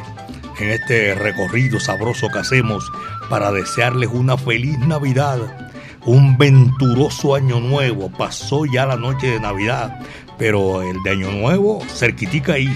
en 0.59 0.69
este 0.69 1.15
recorrido 1.15 1.79
sabroso 1.79 2.29
que 2.31 2.39
hacemos 2.39 2.89
para 3.27 3.51
desearles 3.51 4.09
una 4.13 4.37
feliz 4.37 4.77
Navidad, 4.77 5.71
un 6.05 6.37
venturoso 6.37 7.33
año 7.33 7.59
nuevo. 7.59 8.11
Pasó 8.11 8.65
ya 8.65 8.85
la 8.85 8.97
noche 8.97 9.31
de 9.31 9.39
Navidad, 9.39 9.99
pero 10.37 10.83
el 10.83 11.01
de 11.01 11.09
año 11.09 11.31
nuevo 11.31 11.83
cerquitica 11.87 12.53
ahí, 12.53 12.69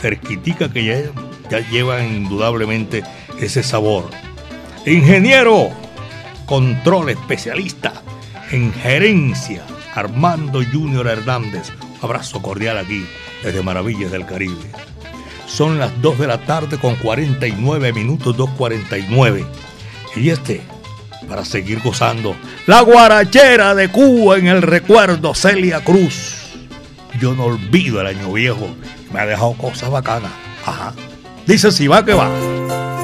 cerquitica 0.00 0.72
que 0.72 0.84
ya, 0.84 0.96
ya 1.50 1.68
lleva 1.68 2.02
indudablemente 2.02 3.04
ese 3.38 3.62
sabor. 3.62 4.08
Ingeniero, 4.86 5.68
control 6.46 7.10
especialista 7.10 7.92
en 8.50 8.72
gerencia, 8.72 9.64
Armando 9.94 10.62
Junior 10.72 11.06
Hernández. 11.06 11.72
abrazo 12.00 12.40
cordial 12.40 12.78
aquí 12.78 13.04
desde 13.42 13.62
Maravillas 13.62 14.10
del 14.10 14.26
Caribe. 14.26 14.70
Son 15.46 15.78
las 15.78 16.00
2 16.02 16.18
de 16.18 16.26
la 16.26 16.38
tarde 16.38 16.78
con 16.78 16.96
49 16.96 17.92
minutos, 17.92 18.36
2.49. 18.36 19.46
Y 20.16 20.30
este, 20.30 20.60
para 21.28 21.44
seguir 21.44 21.80
gozando, 21.80 22.36
la 22.66 22.80
guarachera 22.82 23.74
de 23.74 23.88
Cuba 23.88 24.38
en 24.38 24.46
el 24.46 24.62
recuerdo, 24.62 25.34
Celia 25.34 25.82
Cruz. 25.82 26.34
Yo 27.20 27.34
no 27.34 27.44
olvido 27.44 28.00
el 28.00 28.08
año 28.08 28.32
viejo, 28.32 28.68
me 29.12 29.20
ha 29.20 29.26
dejado 29.26 29.54
cosas 29.54 29.90
bacanas. 29.90 30.32
Ajá. 30.64 30.94
Dice 31.46 31.72
si 31.72 31.88
va 31.88 32.04
que 32.04 32.12
va. 32.12 32.97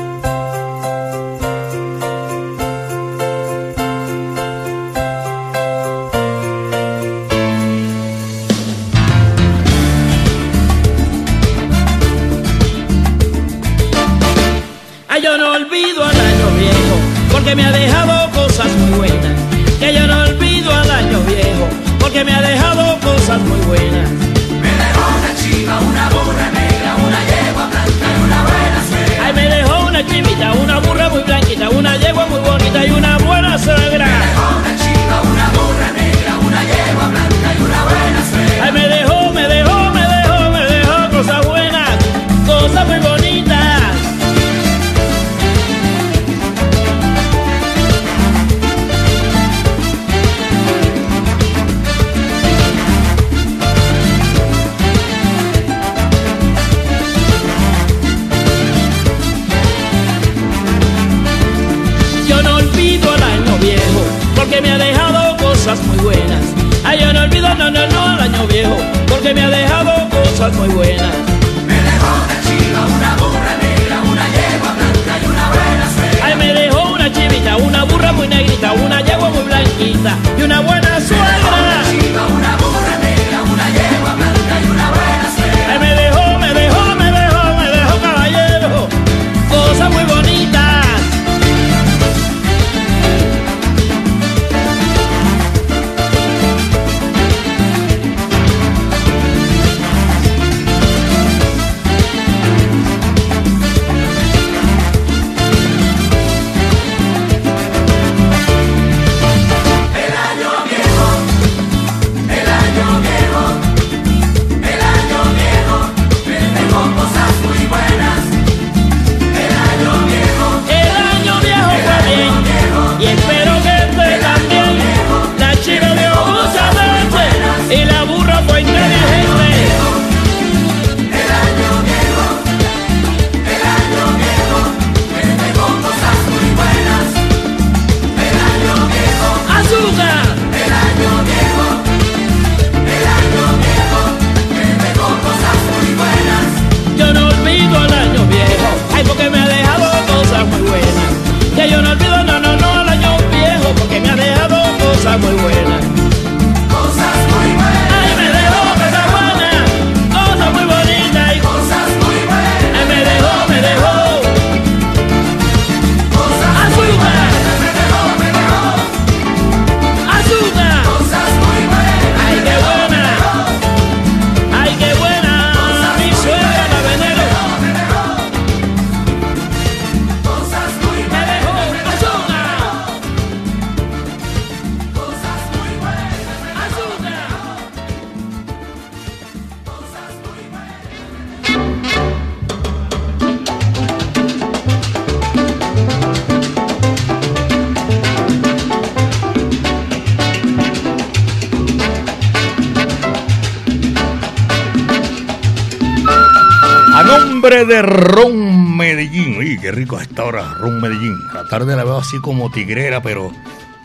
A 207.74 207.82
nombre 207.82 207.96
de 207.96 208.04
Ron 208.04 208.76
Medellín. 208.76 209.36
Uy, 209.36 209.58
qué 209.58 209.72
rico 209.72 209.98
esta 209.98 210.22
hora, 210.24 210.54
Ron 210.60 210.80
Medellín. 210.80 211.16
A 211.32 211.42
la 211.42 211.48
tarde 211.48 211.74
la 211.74 211.82
veo 211.82 211.98
así 211.98 212.20
como 212.20 212.48
tigrera, 212.48 213.02
pero, 213.02 213.32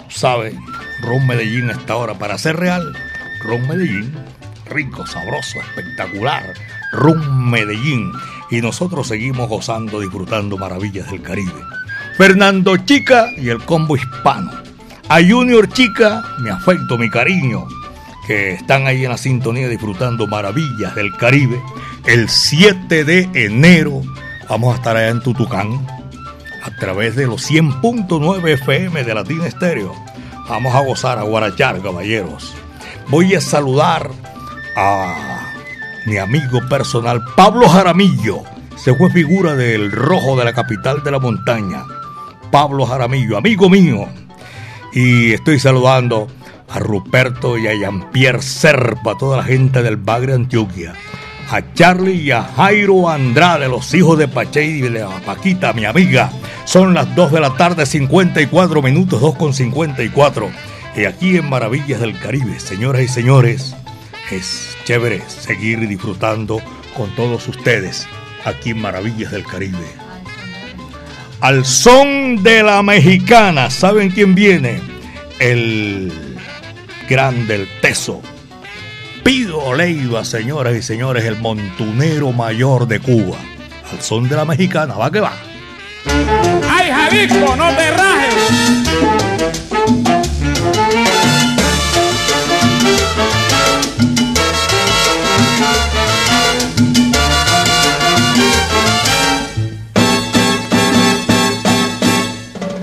¿sabe? 0.10 0.56
Ron 1.02 1.26
Medellín 1.26 1.70
a 1.70 1.74
esta 1.74 1.96
hora. 1.96 2.14
Para 2.14 2.38
ser 2.38 2.58
real, 2.58 2.96
Ron 3.44 3.68
Medellín. 3.68 4.14
Rico, 4.70 5.08
sabroso, 5.08 5.60
espectacular. 5.60 6.54
Ron 6.92 7.50
Medellín. 7.50 8.12
Y 8.52 8.62
nosotros 8.62 9.08
seguimos 9.08 9.50
gozando, 9.50 10.00
disfrutando 10.00 10.56
maravillas 10.56 11.10
del 11.10 11.24
Caribe. 11.24 11.64
Fernando 12.16 12.78
Chica 12.78 13.26
y 13.38 13.50
el 13.50 13.58
combo 13.66 13.96
hispano. 13.96 14.52
A 15.08 15.20
Junior 15.20 15.68
Chica, 15.70 16.22
mi 16.44 16.50
afecto, 16.52 16.96
mi 16.96 17.10
cariño, 17.10 17.66
que 18.30 18.52
están 18.52 18.86
ahí 18.86 19.06
en 19.06 19.10
la 19.10 19.18
sintonía 19.18 19.68
disfrutando 19.68 20.28
maravillas 20.28 20.94
del 20.94 21.18
Caribe. 21.18 21.60
El 22.06 22.30
7 22.30 23.04
de 23.04 23.28
enero 23.34 24.04
vamos 24.48 24.72
a 24.72 24.78
estar 24.78 24.96
allá 24.96 25.10
en 25.10 25.24
Tutucán 25.24 25.84
a 26.62 26.70
través 26.76 27.16
de 27.16 27.26
los 27.26 27.50
100.9 27.50 28.48
FM 28.50 29.04
de 29.04 29.16
Latina 29.16 29.48
Estéreo. 29.48 29.96
Vamos 30.48 30.76
a 30.76 30.82
gozar, 30.82 31.18
a 31.18 31.24
guarachar, 31.24 31.82
caballeros. 31.82 32.54
Voy 33.08 33.34
a 33.34 33.42
saludar 33.42 34.12
a 34.78 35.40
mi 36.06 36.18
amigo 36.18 36.60
personal 36.70 37.26
Pablo 37.36 37.68
Jaramillo. 37.68 38.44
Se 38.76 38.94
fue 38.94 39.10
figura 39.10 39.56
del 39.56 39.92
rojo 39.92 40.38
de 40.38 40.46
la 40.46 40.54
capital 40.54 41.02
de 41.04 41.10
la 41.10 41.18
montaña. 41.18 41.84
Pablo 42.52 42.86
Jaramillo, 42.86 43.38
amigo 43.38 43.72
mío. 43.72 44.08
Y 44.94 45.34
estoy 45.34 45.60
saludando 45.60 46.28
a 46.70 46.80
Ruperto 46.80 47.58
y 47.58 47.68
a 47.68 47.74
Jean-Pierre 47.74 48.42
Serpa, 48.42 49.18
toda 49.18 49.38
la 49.38 49.44
gente 49.44 49.82
del 49.82 49.98
Bagre 49.98 50.34
Antioquia. 50.34 50.94
A 51.50 51.74
Charlie 51.74 52.22
y 52.22 52.32
a 52.32 52.44
Jairo 52.44 53.10
Andrade, 53.10 53.68
los 53.68 53.92
hijos 53.94 54.20
de 54.20 54.28
Pache 54.28 54.64
y 54.64 54.82
de 54.82 54.92
la 54.92 55.10
Paquita, 55.26 55.74
mi 55.74 55.86
amiga. 55.86 56.32
Son 56.66 56.94
las 56.94 57.16
2 57.16 57.32
de 57.32 57.40
la 57.40 57.56
tarde, 57.56 57.86
54 57.86 58.82
minutos, 58.84 59.20
2 59.20 59.36
con 59.36 59.54
54. 59.54 60.50
Y 60.96 61.06
aquí 61.06 61.38
en 61.38 61.50
Maravillas 61.50 62.02
del 62.02 62.20
Caribe, 62.20 62.60
señoras 62.60 63.02
y 63.02 63.08
señores, 63.08 63.76
es 64.30 64.78
chévere 64.86 65.24
seguir 65.28 65.88
disfrutando 65.88 66.62
con 66.96 67.16
todos 67.16 67.48
ustedes 67.48 68.08
aquí 68.46 68.72
en 68.72 68.82
Maravillas 68.82 69.32
del 69.32 69.46
Caribe. 69.46 69.78
Al 71.42 71.66
son 71.66 72.44
de 72.44 72.62
la 72.64 72.84
mexicana, 72.84 73.70
¿saben 73.70 74.12
quién 74.12 74.36
viene? 74.36 74.82
El 75.40 76.29
grande, 77.10 77.55
el 77.55 77.68
teso. 77.82 78.22
Pido 79.24 79.74
Leiva, 79.74 80.24
señoras 80.24 80.76
y 80.76 80.82
señores, 80.82 81.26
el 81.26 81.38
montunero 81.38 82.32
mayor 82.32 82.88
de 82.88 82.99
Cuba. 82.99 83.38
Al 83.91 84.01
son 84.01 84.30
de 84.30 84.36
la 84.36 84.45
mexicana, 84.45 84.93
va 84.93 85.12
que 85.12 85.20
va. 85.20 85.34
¡Ay, 86.70 86.91
Jalisco, 86.91 87.55
no 87.55 87.76
te 87.76 87.91
rajes! 87.91 88.36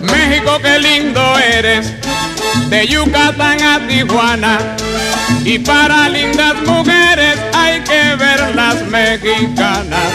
México, 0.03 0.59
qué 0.63 0.79
lindo 0.81 1.39
eres, 1.39 1.95
de 2.69 2.87
Yucatán 2.87 3.63
a 3.63 3.87
Tijuana. 3.87 4.59
Y 5.45 5.59
para 5.59 6.09
lindas 6.09 6.55
mujeres 6.67 7.37
hay 7.55 7.81
que 7.81 8.17
ver 8.17 8.55
las 8.55 8.83
mexicanas. 8.87 10.11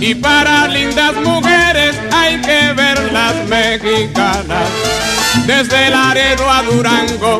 Y 0.00 0.14
para 0.14 0.68
lindas 0.68 1.14
mujeres 1.24 1.96
hay 2.12 2.40
que 2.40 2.72
ver 2.74 3.12
las 3.12 3.34
mexicanas. 3.48 4.68
Desde 5.46 5.90
Laredo 5.90 6.50
a 6.50 6.62
Durango 6.62 7.38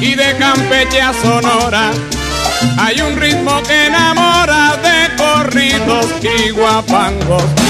y 0.00 0.14
de 0.14 0.36
Campeche 0.36 1.00
a 1.00 1.12
Sonora. 1.12 1.90
Hay 2.78 3.00
un 3.00 3.16
ritmo 3.16 3.62
que 3.62 3.86
enamora 3.86 4.76
de 4.82 5.16
corridos 5.16 6.06
y 6.22 6.50
guapangos. 6.50 7.65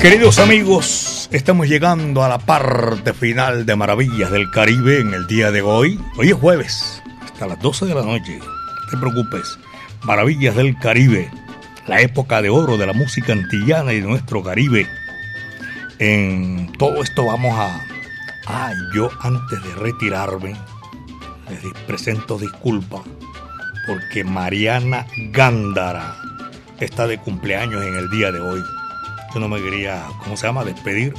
Queridos 0.00 0.38
amigos, 0.38 1.28
estamos 1.32 1.68
llegando 1.68 2.22
a 2.22 2.28
la 2.28 2.38
parte 2.38 3.12
final 3.12 3.66
de 3.66 3.74
Maravillas 3.74 4.30
del 4.30 4.48
Caribe 4.50 5.00
en 5.00 5.12
el 5.12 5.26
día 5.26 5.50
de 5.50 5.60
hoy. 5.60 6.00
Hoy 6.16 6.28
es 6.28 6.34
jueves, 6.34 7.02
hasta 7.24 7.48
las 7.48 7.60
12 7.60 7.86
de 7.86 7.94
la 7.94 8.02
noche. 8.02 8.38
No 8.38 8.90
te 8.90 8.96
preocupes. 8.96 9.58
Maravillas 10.04 10.54
del 10.54 10.78
Caribe. 10.78 11.30
la 11.88 12.00
época 12.00 12.42
de 12.42 12.50
oro 12.50 12.76
de 12.76 12.86
la 12.86 12.92
música 12.92 13.32
antillana 13.32 13.92
y 13.92 14.00
de 14.00 14.06
nuestro 14.06 14.42
Caribe. 14.42 14.86
En 15.98 16.70
todo 16.78 17.02
esto 17.02 17.24
vamos 17.24 17.58
a... 17.58 17.80
Ah, 18.46 18.72
yo 18.94 19.10
antes 19.20 19.62
de 19.62 19.74
retirarme, 19.74 20.54
les 21.50 21.72
presento 21.86 22.38
disculpas 22.38 23.00
porque 23.86 24.22
Mariana 24.22 25.06
Gándara 25.32 26.14
está 26.78 27.06
de 27.06 27.18
cumpleaños 27.18 27.82
en 27.82 27.96
el 27.96 28.08
día 28.10 28.30
de 28.30 28.40
hoy. 28.40 28.62
Yo 29.34 29.40
no 29.40 29.48
me 29.48 29.60
quería, 29.60 30.04
¿cómo 30.22 30.36
se 30.36 30.46
llama?, 30.46 30.64
despedir 30.64 31.14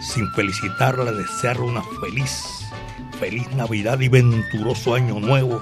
sin 0.00 0.30
felicitarla, 0.32 1.12
desearle 1.12 1.64
una 1.64 1.82
feliz, 2.00 2.44
feliz 3.18 3.48
Navidad 3.52 4.00
y 4.00 4.08
venturoso 4.08 4.94
año 4.94 5.18
nuevo 5.18 5.60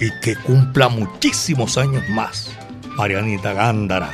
y 0.00 0.10
que 0.20 0.36
cumpla 0.36 0.88
muchísimos 0.88 1.78
años 1.78 2.02
más. 2.10 2.50
Marianita 2.96 3.52
Gándara. 3.52 4.12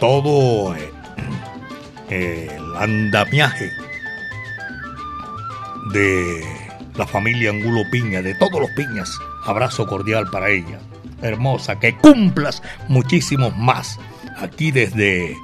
Todo 0.00 0.74
eh, 0.76 0.90
el 2.10 2.76
andamiaje 2.76 3.70
de 5.92 6.44
la 6.96 7.06
familia 7.06 7.50
Angulo 7.50 7.82
Piña, 7.90 8.22
de 8.22 8.34
todos 8.34 8.60
los 8.60 8.70
piñas. 8.72 9.10
Abrazo 9.46 9.86
cordial 9.86 10.28
para 10.30 10.50
ella. 10.50 10.78
Hermosa, 11.22 11.78
que 11.78 11.96
cumplas 11.96 12.62
muchísimos 12.88 13.56
más. 13.56 13.98
Aquí 14.36 14.70
desde 14.70 15.34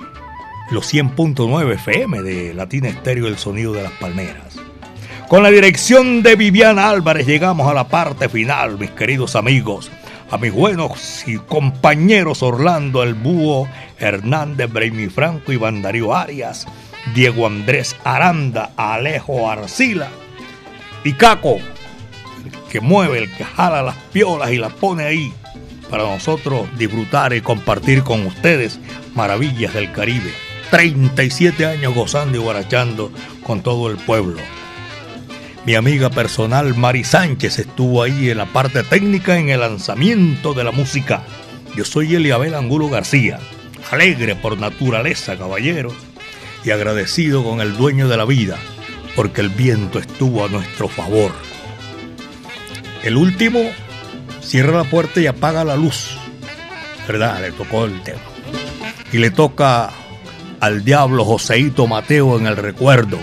los 0.71 0.93
100.9 0.93 1.75
FM 1.75 2.23
de 2.23 2.55
Latina 2.55 2.89
Estéreo 2.89 3.27
El 3.27 3.39
Sonido 3.39 3.73
de 3.73 3.83
las 3.83 3.93
Palmeras. 3.93 4.57
Con 5.29 5.43
la 5.43 5.51
dirección 5.51 6.23
de 6.23 6.37
Viviana 6.37 6.91
Álvarez 6.91 7.27
llegamos 7.27 7.69
a 7.69 7.75
la 7.75 7.89
parte 7.89 8.29
final, 8.29 8.79
mis 8.79 8.91
queridos 8.91 9.37
amigos. 9.37 9.91
A 10.31 10.39
mis 10.39 10.53
buenos 10.53 11.27
y 11.27 11.39
compañeros 11.39 12.43
Orlando 12.43 13.03
El 13.03 13.15
Búho, 13.15 13.69
Hernández 13.99 14.73
Braymi 14.73 15.09
Franco, 15.09 15.53
Iván 15.53 15.83
Darío 15.83 16.15
Arias, 16.15 16.67
Diego 17.15 17.47
Andrés 17.47 17.97
Aranda, 18.05 18.71
Alejo 18.77 19.51
Arcila 19.51 20.09
y 21.03 21.15
Caco, 21.15 21.57
el 21.57 22.53
que 22.71 22.81
mueve, 22.81 23.19
el 23.19 23.33
que 23.33 23.45
jala 23.45 23.83
las 23.83 23.97
piolas 24.13 24.53
y 24.53 24.59
las 24.59 24.73
pone 24.73 25.03
ahí 25.03 25.33
para 25.91 26.05
nosotros 26.05 26.69
disfrutar 26.79 27.33
y 27.33 27.41
compartir 27.41 28.05
con 28.05 28.25
ustedes 28.25 28.79
maravillas 29.15 29.75
del 29.75 29.91
Caribe. 29.91 30.50
37 30.71 31.67
años 31.67 31.95
gozando 31.95 32.39
y 32.39 32.41
guarachando 32.41 33.11
con 33.43 33.63
todo 33.63 33.91
el 33.91 33.97
pueblo. 33.97 34.41
Mi 35.67 35.75
amiga 35.75 36.11
personal 36.11 36.75
Mari 36.77 37.05
Sánchez 37.05 37.59
estuvo 37.59 38.03
ahí 38.03 38.31
en 38.31 38.39
la 38.39 38.47
parte 38.47 38.83
técnica 38.83 39.39
en 39.39 39.51
el 39.51 39.61
lanzamiento 39.61 40.55
de 40.55 40.65
la 40.65 40.71
música. 40.71 41.23
Yo 41.77 41.85
soy 41.85 42.15
Eliabel 42.15 42.55
Angulo 42.55 42.89
García, 42.89 43.39
alegre 43.91 44.37
por 44.37 44.59
naturaleza, 44.59 45.37
caballero, 45.37 45.93
y 46.65 46.71
agradecido 46.71 47.45
con 47.45 47.61
el 47.61 47.77
dueño 47.77 48.09
de 48.09 48.17
la 48.17 48.25
vida, 48.25 48.57
porque 49.17 49.41
el 49.41 49.49
viento 49.49 49.99
estuvo 49.99 50.45
a 50.45 50.49
nuestro 50.49 50.89
favor. 50.89 51.33
El 53.03 53.17
último 53.17 53.61
cierra 54.41 54.79
la 54.79 54.85
puerta 54.85 55.21
y 55.21 55.27
apaga 55.27 55.65
la 55.65 55.77
luz. 55.77 56.17
¿Verdad? 57.07 57.41
Le 57.41 57.53
tocó 57.53 57.87
el 57.87 58.03
tema. 58.03 58.21
Y 59.13 59.19
le 59.19 59.31
toca 59.31 59.91
al 60.61 60.85
diablo 60.85 61.25
Joseito 61.25 61.87
Mateo 61.87 62.39
en 62.39 62.47
el 62.47 62.57
recuerdo, 62.57 63.19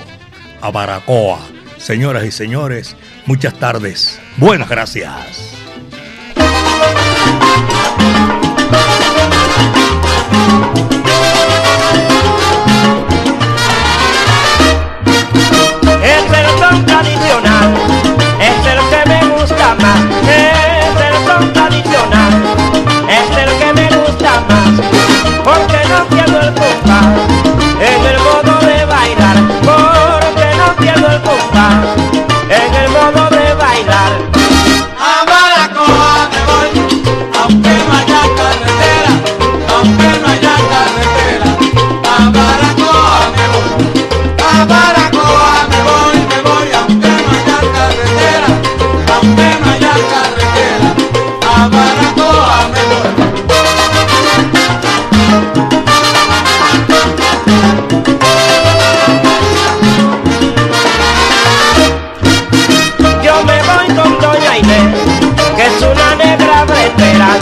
a 0.62 0.72
Baracoa. 0.72 1.40
Señoras 1.78 2.26
y 2.26 2.32
señores, 2.32 2.96
muchas 3.28 3.54
tardes. 3.54 4.20
Buenas 4.38 4.68
gracias. 4.68 5.54
El 16.04 16.60
son 16.60 16.86
tradicional, 16.86 17.74
es 18.42 18.66
el 18.66 18.80
que 18.90 19.10
me 19.10 19.26
gusta 19.36 19.76
más. 19.76 20.02
El 20.28 21.28
son 21.28 21.54
tradicional, 21.54 22.34
es 23.08 23.38
el 23.38 23.58
que 23.60 23.74
me 23.74 23.98
gusta 23.98 24.42
más. 24.50 24.82
Porque 25.44 25.88
no 25.88 26.27
pierdo 26.38 26.48
el 26.48 26.54
compás 26.54 27.06
en 27.80 28.06
el 28.06 28.20
modo 28.20 28.60
de 28.66 28.86
bailar. 28.86 29.38
Porque 29.66 30.48
no 30.58 30.76
pierdo 30.78 31.08
el 31.08 31.22
compás 31.22 31.76
en 32.50 32.76
el 32.76 32.90
modo 32.90 33.30
de 33.30 33.54
bailar. 33.56 34.12
A 35.00 35.26
Baracoa 35.26 36.30
me 36.32 36.42
voy, 36.50 36.70
aunque 37.42 37.70
no 37.70 37.94
haya 37.98 38.22
carretera, 38.38 39.14
aunque 39.76 40.10
no 40.20 40.28
haya 40.28 40.56
carretera. 40.74 41.50
A 42.04 42.30
Baracoa 42.30 43.20
me 43.36 43.46
voy, 43.54 44.04
a 44.40 44.66
Baracoa 44.66 44.97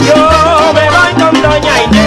Yo 0.04 0.72
me 0.74 0.90
voy 0.90 1.12
con 1.14 1.42
Doña 1.42 1.82
Inés, 1.84 2.05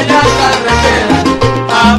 haya 0.00 0.20
carretera. 0.38 1.18
A 1.68 1.98